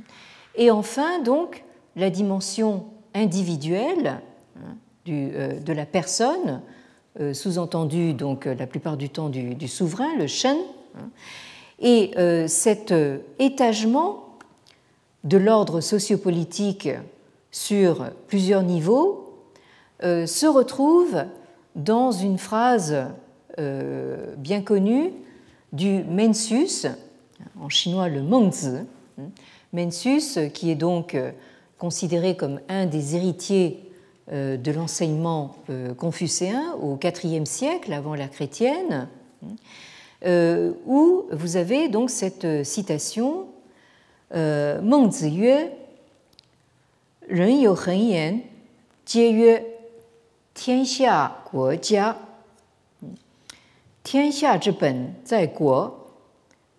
[0.57, 1.65] Et enfin, donc,
[1.97, 4.21] la dimension individuelle
[4.57, 6.63] hein, de la personne,
[7.33, 10.57] sous-entendu donc la plupart du temps du, souverain, le Shen.
[10.97, 11.09] Hein.
[11.79, 12.13] Et
[12.49, 12.95] cet
[13.39, 14.25] étagement
[15.25, 16.89] de l'ordre sociopolitique
[17.51, 19.24] sur plusieurs niveaux
[20.03, 21.25] euh, se retrouve
[21.77, 22.97] dans une phrase
[23.61, 25.13] euh, bien connue
[25.73, 26.87] du Mencius,
[27.61, 28.71] en chinois le Mengzi,
[29.19, 29.29] hein.
[29.73, 31.31] Mencius qui est donc euh,
[31.79, 33.81] considéré comme un des héritiers
[34.33, 35.55] de l'enseignement
[35.99, 39.07] confucéen au IVe siècle avant l'ère chrétienne,
[39.45, 40.73] hein.
[40.87, 43.49] où vous avez donc cette citation
[44.31, 44.81] Ren
[47.31, 48.39] Yu Hen Yan,
[49.05, 49.59] Jie
[50.54, 52.18] 天下国家。
[54.04, 56.10] 天下之本在国，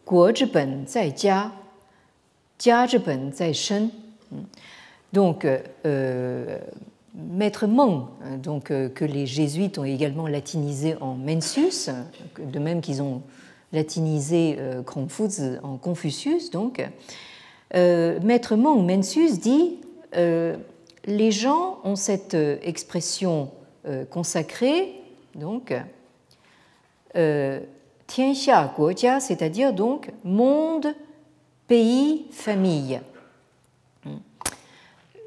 [0.04, 1.52] 国之本在家，
[2.58, 3.90] 家之本在身。”
[5.12, 5.44] Donc,
[5.84, 6.58] euh,
[7.14, 8.06] Maître Meng,
[8.42, 11.90] donc, que les jésuites ont également latinisé en Mencius,
[12.38, 13.22] de même qu'ils ont
[13.72, 14.56] latinisé
[14.86, 16.80] Confucius en Confucius, donc,
[17.74, 19.78] euh, Maître Meng Mencius dit
[20.16, 20.56] euh,
[21.04, 23.50] les gens ont cette euh, expression
[24.09, 25.01] consacrée,
[25.35, 25.73] donc
[28.07, 30.87] Tianxia Guojia, c'est-à-dire donc monde,
[31.67, 32.99] pays, famille.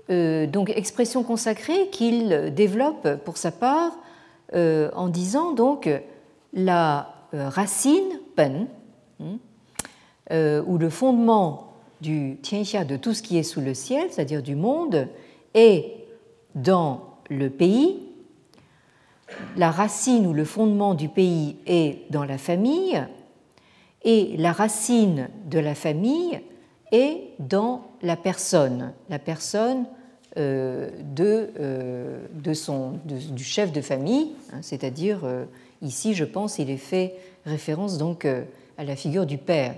[0.09, 3.93] donc expression consacrée qu'il développe pour sa part
[4.55, 5.89] en disant donc
[6.53, 8.67] la racine pen
[9.21, 11.69] ou le fondement
[12.01, 15.09] du tianxia de tout ce qui est sous le ciel, c'est-à-dire du monde,
[15.55, 16.07] est
[16.55, 18.08] dans le pays.
[19.57, 23.03] La racine ou le fondement du pays est dans la famille
[24.03, 26.41] et la racine de la famille
[26.93, 29.85] est dans la personne, la personne
[30.37, 35.45] euh, euh, de du chef de famille, hein, c'est-à-dire euh,
[35.83, 37.15] ici, je pense, il est fait
[37.45, 39.75] référence donc à la figure du père.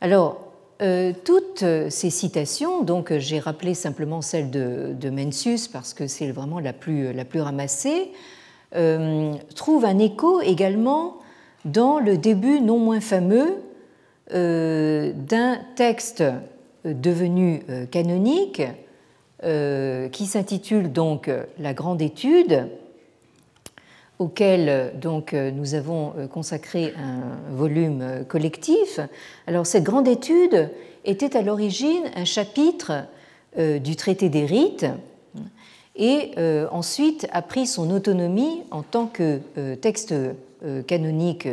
[0.00, 0.51] Alors,
[0.82, 6.58] euh, toutes ces citations, donc j'ai rappelé simplement celle de, Mencius parce que c'est vraiment
[6.58, 8.10] la plus, plus ramassée,
[8.74, 11.18] euh, trouvent un écho également
[11.64, 13.62] dans le début non moins fameux
[14.34, 16.24] euh, d'un texte
[16.84, 17.62] devenu
[17.92, 18.62] canonique
[19.40, 21.30] qui s'intitule donc
[21.60, 22.68] La Grande Étude
[24.18, 29.00] auquel euh, donc, euh, nous avons euh, consacré un volume collectif.
[29.46, 30.70] Alors cette grande étude
[31.04, 33.04] était à l'origine un chapitre
[33.58, 34.86] du traité des rites
[35.94, 36.30] et
[36.70, 39.40] ensuite a pris son autonomie en tant que
[39.74, 40.14] texte
[40.86, 41.48] canonique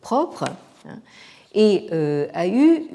[0.00, 0.46] propre
[0.88, 0.98] hein,
[1.54, 1.86] et
[2.32, 2.88] a eu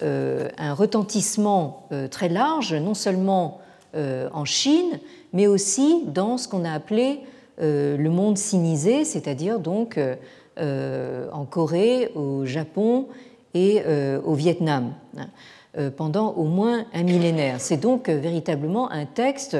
[0.00, 3.60] un retentissement très large, non seulement
[3.94, 4.98] en Chine,
[5.34, 7.20] mais aussi dans ce qu'on a appelé
[7.58, 10.16] le monde sinisé, c'est-à-dire donc euh,
[10.58, 13.06] euh, en Corée, au Japon
[13.54, 13.82] et
[14.22, 17.58] au Vietnam, hein, pendant au moins un millénaire.
[17.58, 19.56] C'est donc véritablement un texte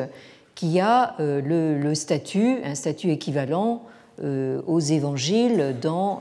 [0.55, 3.85] qui a le, statut, un statut équivalent
[4.23, 6.21] aux évangiles dans,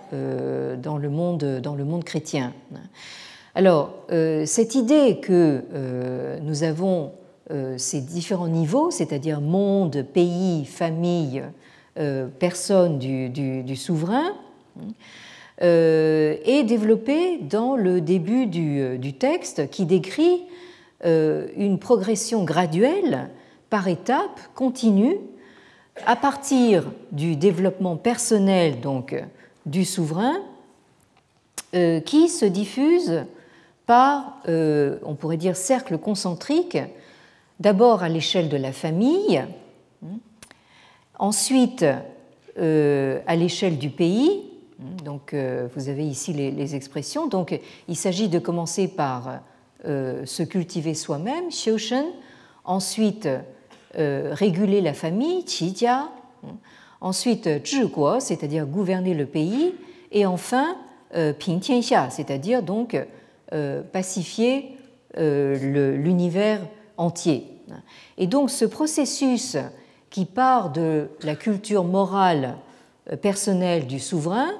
[0.82, 2.54] dans, le, monde, dans le monde chrétien.
[3.56, 3.94] Alors,
[4.46, 5.66] cette idée que
[6.42, 7.12] nous avons
[7.78, 11.50] ces différents niveaux, c'est-à-dire monde, pays, famille, euh,
[12.39, 14.34] personne du, souverain,
[15.62, 20.43] euh, est développée dans le début du, euh, texte qui décrit
[21.04, 23.30] une progression graduelle
[23.70, 25.18] par étapes, continue,
[26.08, 29.16] à partir du développement personnel donc
[29.68, 30.34] du souverain,
[31.72, 33.26] qui se diffuse
[33.86, 36.80] par, on pourrait dire, cercle concentrique,
[37.60, 39.43] d'abord à l'échelle de la famille,
[41.20, 41.86] Ensuite,
[42.57, 44.43] euh, à l'échelle du pays,
[45.03, 47.28] donc euh, vous avez ici les, expressions.
[47.28, 47.59] Donc
[47.89, 49.41] il s'agit de commencer par
[49.86, 52.05] euh, se cultiver soi-même, xiushen,
[52.63, 53.28] ensuite
[53.97, 56.09] réguler la famille, qijia,
[56.99, 59.74] ensuite zhiguo, c'est-à-dire gouverner le pays,
[60.11, 60.76] et enfin
[61.39, 62.97] ping tianxia, c'est-à-dire donc
[63.93, 64.76] pacifier
[65.18, 66.59] l'univers
[66.97, 67.45] entier.
[68.18, 69.55] Et donc ce processus
[70.16, 72.55] qui part de la culture morale
[73.11, 74.53] euh, personnelle du souverain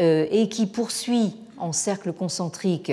[0.00, 2.90] euh, et qui poursuit en cercle concentrique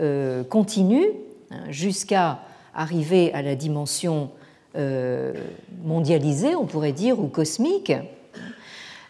[0.00, 1.04] euh, continu
[1.50, 2.38] hein, jusqu'à
[2.74, 4.30] arriver à la dimension
[5.84, 7.92] mondialisée, on pourrait dire, ou cosmique,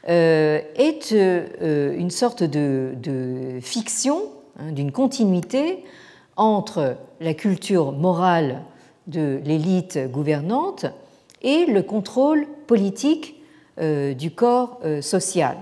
[0.08, 4.22] est une sorte de, fiction,
[4.58, 5.84] hein, d'une continuité
[6.34, 8.62] entre la culture morale
[9.06, 10.86] de l'élite gouvernante
[11.42, 13.42] et le contrôle politique
[13.80, 15.56] euh, du corps euh, social.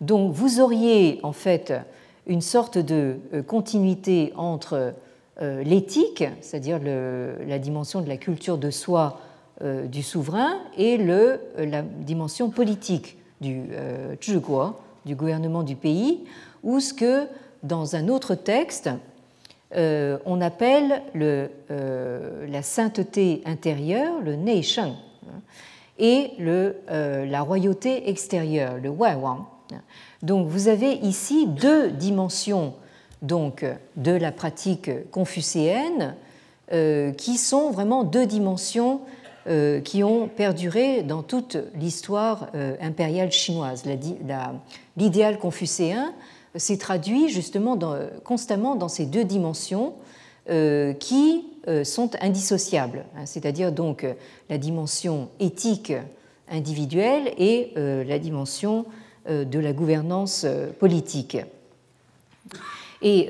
[0.00, 1.72] Donc vous auriez en fait
[2.26, 4.94] une sorte de euh, continuité entre
[5.38, 9.20] l'éthique, c'est-à-dire la dimension de la culture de soi
[9.62, 13.64] du souverain, et le, la dimension politique du
[14.18, 16.24] zhiguo, du gouvernement du pays,
[16.62, 17.26] ou ce que
[17.62, 18.88] dans un autre texte,
[19.74, 25.40] euh, on appelle le, euh, la sainteté intérieure le Neisheng hein,
[25.98, 29.44] et euh, la royauté extérieure, le Waiwang.
[30.22, 32.74] Donc vous avez ici deux dimensions
[33.22, 33.64] donc,
[33.96, 36.14] de la pratique confucéenne
[37.16, 39.00] qui sont vraiment deux dimensions
[39.84, 42.48] qui ont perduré dans toute l'histoire
[42.80, 43.84] impériale chinoise.
[44.96, 46.12] L'idéal confucéen
[46.56, 47.78] s'est traduit justement
[48.24, 49.94] constamment dans ces deux dimensions
[50.48, 54.14] euh, qui euh, sont indissociables, hein, c'est-à-dire donc euh,
[54.48, 55.92] la dimension éthique
[56.48, 58.84] individuelle et la dimension
[59.28, 60.46] de la gouvernance
[60.78, 61.38] politique.
[63.02, 63.28] Et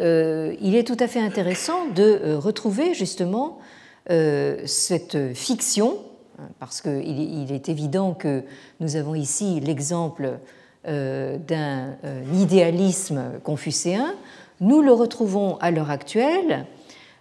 [0.60, 3.58] il est tout à fait intéressant de retrouver justement
[4.06, 5.96] cette fiction,
[6.38, 8.42] hein, parce qu'il est évident que
[8.80, 10.38] nous avons ici l'exemple
[10.86, 11.96] d'un
[12.32, 14.14] idéalisme confucéen,
[14.60, 16.64] nous le retrouvons à l'heure actuelle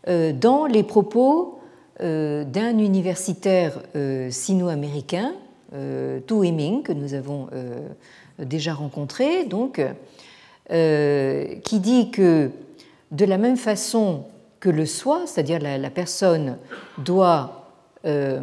[0.08, 1.60] dans les propos
[2.00, 3.82] d'un universitaire
[4.30, 5.34] sino-américain,
[5.72, 7.48] Tu Heming, que nous avons
[8.38, 9.82] déjà rencontré, donc,
[10.70, 12.52] qui dit que
[13.12, 14.26] de la même façon
[14.60, 16.58] que le soi, c'est-à-dire la, personne
[16.98, 17.70] doit
[18.06, 18.42] euh,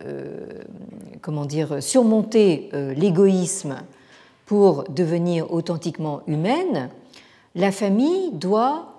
[0.00, 0.46] euh,
[1.22, 3.76] comment dire, surmonter euh, l'égoïsme
[4.48, 6.88] pour devenir authentiquement humaine,
[7.54, 8.94] la famille doit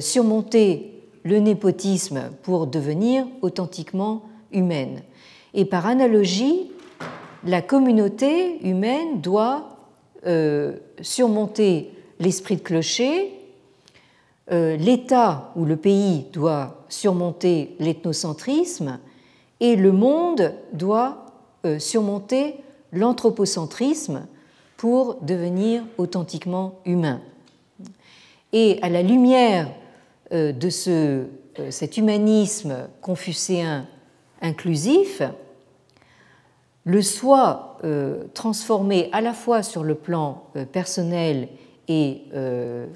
[0.00, 4.22] surmonter le népotisme pour devenir authentiquement
[4.52, 5.02] humaine.
[5.52, 6.70] Et par analogie,
[7.44, 9.76] la communauté humaine doit
[11.02, 13.40] surmonter l'esprit de clocher
[14.52, 18.98] euh, l'État ou le pays doit surmonter l'ethnocentrisme
[19.60, 21.26] et le monde doit
[21.64, 22.56] euh, surmonter
[22.92, 24.26] l'anthropocentrisme
[24.80, 27.20] pour devenir authentiquement humain.
[28.54, 29.70] Et à la lumière
[30.32, 31.26] euh, de ce,
[31.68, 33.86] cet humanisme confucéen
[34.40, 35.20] inclusif,
[36.84, 37.78] le soi
[38.32, 41.48] transformé à la fois sur le plan personnel
[41.88, 42.86] et euh,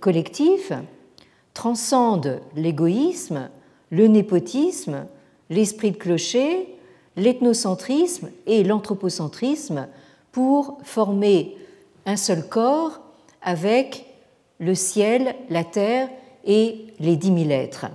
[0.00, 0.72] collectif
[1.54, 3.48] transcende l'égoïsme,
[3.90, 5.06] le népotisme,
[5.50, 6.76] l'esprit de clocher,
[7.14, 9.86] l'ethnocentrisme et l'anthropocentrisme
[10.36, 11.56] pour former
[12.04, 13.00] un seul corps
[13.40, 14.04] avec
[14.58, 16.10] le ciel, la terre
[16.44, 17.86] et les dix mille êtres.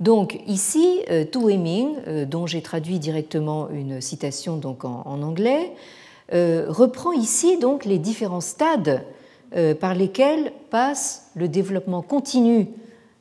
[0.00, 5.70] Donc ici, euh, Tu euh, dont j'ai traduit directement une citation donc en, anglais,
[6.32, 9.04] reprend ici donc les différents stades
[9.54, 12.66] euh, par lesquels passe le développement continu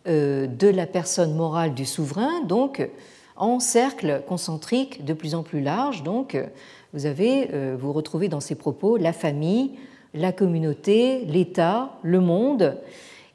[0.08, 2.90] euh, de la personne morale du souverain, donc
[3.36, 6.02] en cercle concentrique de plus en plus large.
[6.02, 6.36] Donc,
[6.94, 9.72] vous avez, euh, vous retrouvez dans ces propos la famille,
[10.14, 12.78] la communauté, l'État, le monde,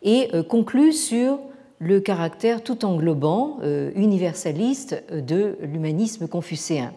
[0.02, 1.40] et conclut sur
[1.80, 3.59] le caractère tout englobant,
[3.96, 6.92] universaliste de l'humanisme confucéen.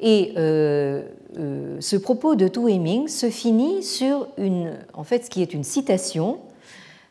[0.00, 1.02] Et euh,
[1.38, 5.54] euh, ce propos de Tu Heming se finit sur une, en fait, ce qui est
[5.54, 6.38] une citation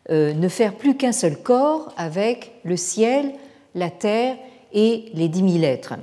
[0.10, 3.34] euh, ne faire plus qu'un seul corps avec le ciel,
[3.74, 4.36] la terre
[4.74, 5.96] et les dix mille êtres.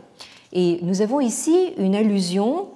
[0.52, 2.68] Et nous avons ici une allusion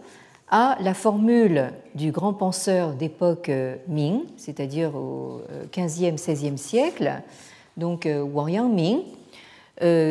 [0.48, 3.50] à la formule du grand penseur d'époque
[3.88, 5.40] Ming, c'est-à-dire au
[5.72, 7.22] 15e, 16e siècle,
[7.76, 9.02] donc Wang Yang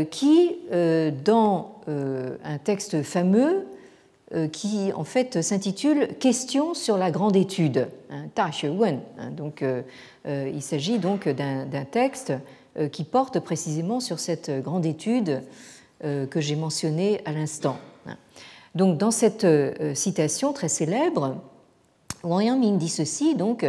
[0.10, 0.56] qui,
[1.24, 1.76] dans
[2.44, 3.66] un texte fameux,
[4.36, 9.00] euh, qui en fait s'intitule Questions sur la grande étude, hein, Ta Wen.
[9.20, 9.84] Hein, donc, euh,
[10.26, 12.34] euh, il s'agit donc d'un texte
[12.92, 15.44] qui porte précisément sur cette grande étude
[16.04, 17.78] que j'ai mentionnée à l'instant.
[18.76, 19.48] Donc, dans cette
[19.96, 21.38] citation très célèbre,
[22.24, 23.66] Wang Yangming dit ceci donc,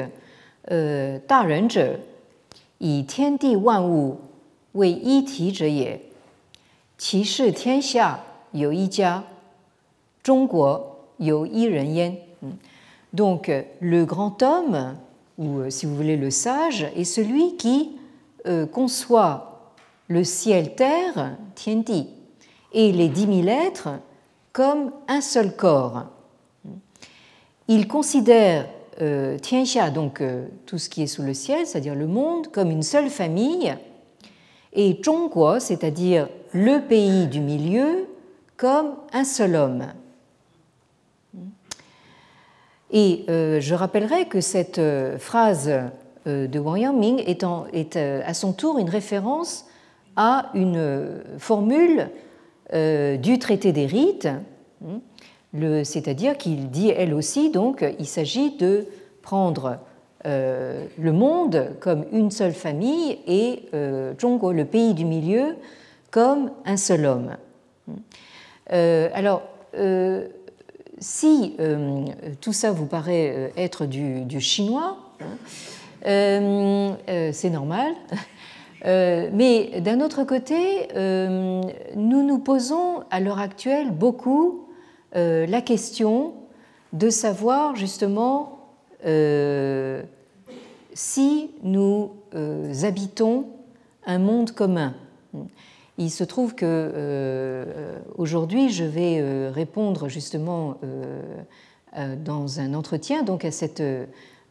[7.80, 8.24] jia.
[13.12, 14.97] Donc, le grand homme,
[15.39, 17.93] ou euh, si vous voulez le sage, est celui qui
[18.47, 19.72] euh, conçoit
[20.09, 22.09] le ciel-terre, Tianti,
[22.74, 23.88] et les dix mille êtres
[24.52, 26.04] comme un seul corps.
[27.66, 28.66] Il considère
[29.00, 32.70] euh, Tianxia, donc euh, tout ce qui est sous le ciel, c'est-à-dire le monde, comme
[32.70, 33.74] une seule famille,
[34.72, 38.06] et Zhongguo, c'est-à-dire le pays du milieu,
[38.56, 39.86] comme un seul homme.
[42.90, 45.70] Et euh, je rappellerai que cette euh, phrase
[46.26, 49.66] de Wang Yangming est à son tour une référence
[50.16, 52.08] à une formule
[52.72, 54.28] du traité des rites,
[54.84, 55.00] hein,
[55.84, 58.86] c'est-à-dire qu'il dit elle aussi, donc il s'agit de
[59.22, 59.78] prendre
[60.24, 63.62] le monde comme une seule famille et
[64.20, 65.56] Zhongguo, le pays du milieu,
[66.10, 67.36] comme un seul homme.
[68.68, 69.42] alors,
[70.98, 72.06] si euh,
[72.40, 75.26] tout ça vous paraît euh, être du, chinois, hein,
[76.06, 77.92] euh, c'est normal.
[78.85, 84.66] mais d'un autre côté, nous nous posons à l'heure actuelle beaucoup
[85.14, 86.35] la question
[86.93, 88.59] de savoir justement
[90.95, 92.11] si nous
[92.82, 93.47] habitons
[94.07, 94.95] un monde commun.
[95.97, 103.22] Il se trouve que euh, aujourd'hui, je vais euh, répondre justement euh, dans un entretien,
[103.22, 103.82] donc à cette,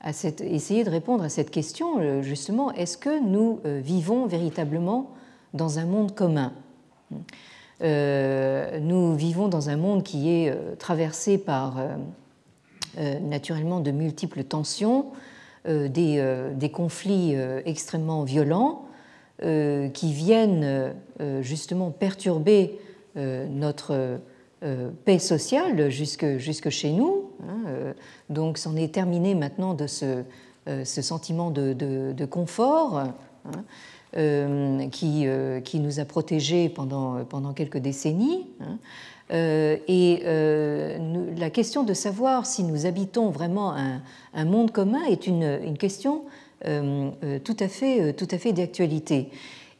[0.10, 5.12] essayer de répondre à cette question justement est-ce que nous vivons véritablement
[5.54, 6.54] dans un monde commun?
[7.82, 11.78] Nous vivons dans un monde qui est traversé par
[12.98, 15.08] naturellement de multiples tensions,
[15.68, 16.24] des,
[16.56, 17.36] des, conflits
[17.66, 18.86] extrêmement violents
[19.42, 20.94] qui viennent
[21.42, 22.80] justement perturber
[23.16, 24.20] notre
[25.06, 27.23] paix sociale jusque, jusque chez nous.
[27.50, 27.94] Hein,
[28.30, 30.24] donc c'en est terminé maintenant de ce,
[30.66, 32.98] ce sentiment de, confort.
[33.46, 33.64] Hein,
[34.16, 37.26] euh, qui, euh, nous a protégés pendant,
[37.56, 38.46] quelques décennies.
[38.62, 38.78] Hein.
[39.32, 40.22] Euh, et
[41.36, 43.74] la question de savoir si nous habitons vraiment
[44.36, 46.26] un, monde commun est une, question
[46.64, 49.30] tout à fait, fait d'actualité.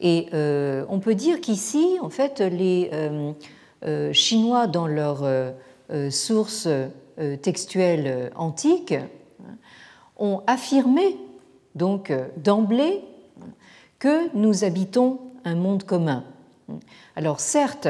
[0.00, 2.90] Et on peut dire qu'ici, en fait, les
[4.12, 5.24] Chinois, dans leurs
[6.10, 6.68] sources
[7.42, 9.56] textuelles antiques, hein,
[10.16, 11.16] ont affirmé
[11.74, 13.02] donc d'emblée
[13.98, 16.24] que nous habitons un monde commun.
[17.16, 17.88] Alors certes,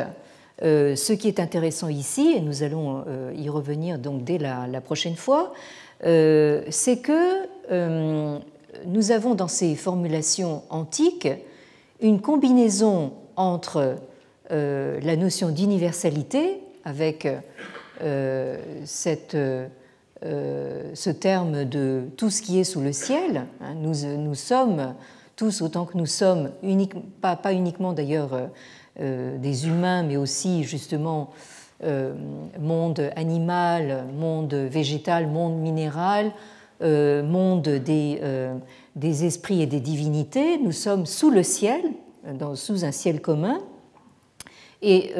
[0.62, 4.80] euh, ce qui est intéressant ici, et nous allons euh, y revenir donc dès la,
[4.80, 5.52] prochaine fois,
[6.04, 7.46] euh, c'est que
[8.86, 11.28] nous avons dans ces formulations antiques
[12.00, 13.96] une combinaison entre
[14.50, 17.26] la notion d'universalité avec
[18.84, 19.36] cette,
[20.22, 23.46] ce terme de tout ce qui est sous le ciel.
[23.60, 24.94] Hein, nous, nous sommes
[25.36, 26.50] tous autant que nous sommes,
[27.20, 28.46] pas, pas, uniquement d'ailleurs euh,
[29.00, 31.30] euh, des humains, mais aussi justement
[31.82, 32.14] euh,
[32.58, 36.32] monde animal, monde végétal, monde minéral,
[36.80, 38.20] monde des,
[38.94, 40.58] des, esprits et des divinités.
[40.58, 41.80] Nous sommes sous le ciel,
[42.56, 43.58] sous un ciel commun.
[44.82, 45.14] Et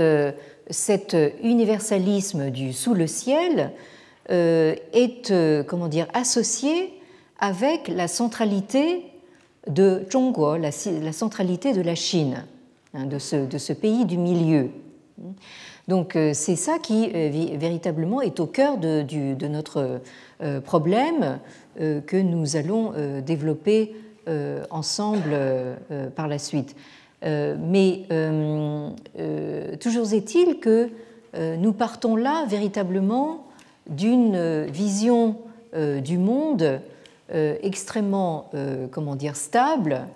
[0.71, 3.73] cet universalisme du sous le ciel
[4.29, 5.33] est
[5.67, 6.95] comment dire, associé
[7.39, 9.05] avec la centralité
[9.69, 12.45] de Zhongguo, la, centralité de la Chine,
[12.95, 14.71] hein, de, ce, pays du milieu.
[15.89, 20.01] Donc euh, c'est ça qui euh, véritablement est au cœur de, notre
[20.43, 21.39] euh, problème
[21.79, 22.93] que nous allons
[23.27, 23.97] développer
[24.71, 25.37] ensemble
[26.15, 26.77] par la suite.
[27.25, 28.03] Mais
[29.81, 30.91] toujours est-il que
[31.37, 33.47] nous partons là véritablement
[33.89, 35.37] d'une vision
[35.75, 36.81] du monde
[37.33, 40.07] euh, extrêmement, euh, comment dire, stable,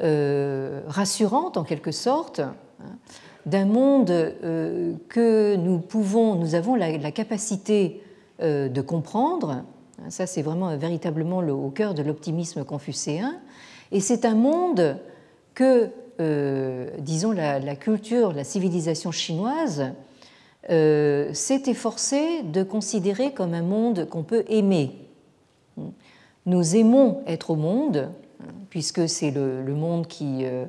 [0.00, 2.54] euh, rassurante en quelque sorte, hein,
[3.46, 4.34] d'un monde
[5.08, 8.00] que nous pouvons, nous avons la, capacité
[8.40, 9.64] de comprendre.
[10.10, 13.34] Ça, c'est vraiment véritablement le, au cœur de l'optimisme confucéen.
[13.90, 14.96] Et c'est un monde
[15.54, 15.90] que,
[16.98, 19.92] disons, la, culture, la civilisation chinoise
[20.68, 24.92] s'est efforcée de considérer comme un monde qu'on peut aimer.
[26.46, 28.10] Nous aimons être au monde,
[28.68, 30.64] puisque c'est le, monde qui, euh,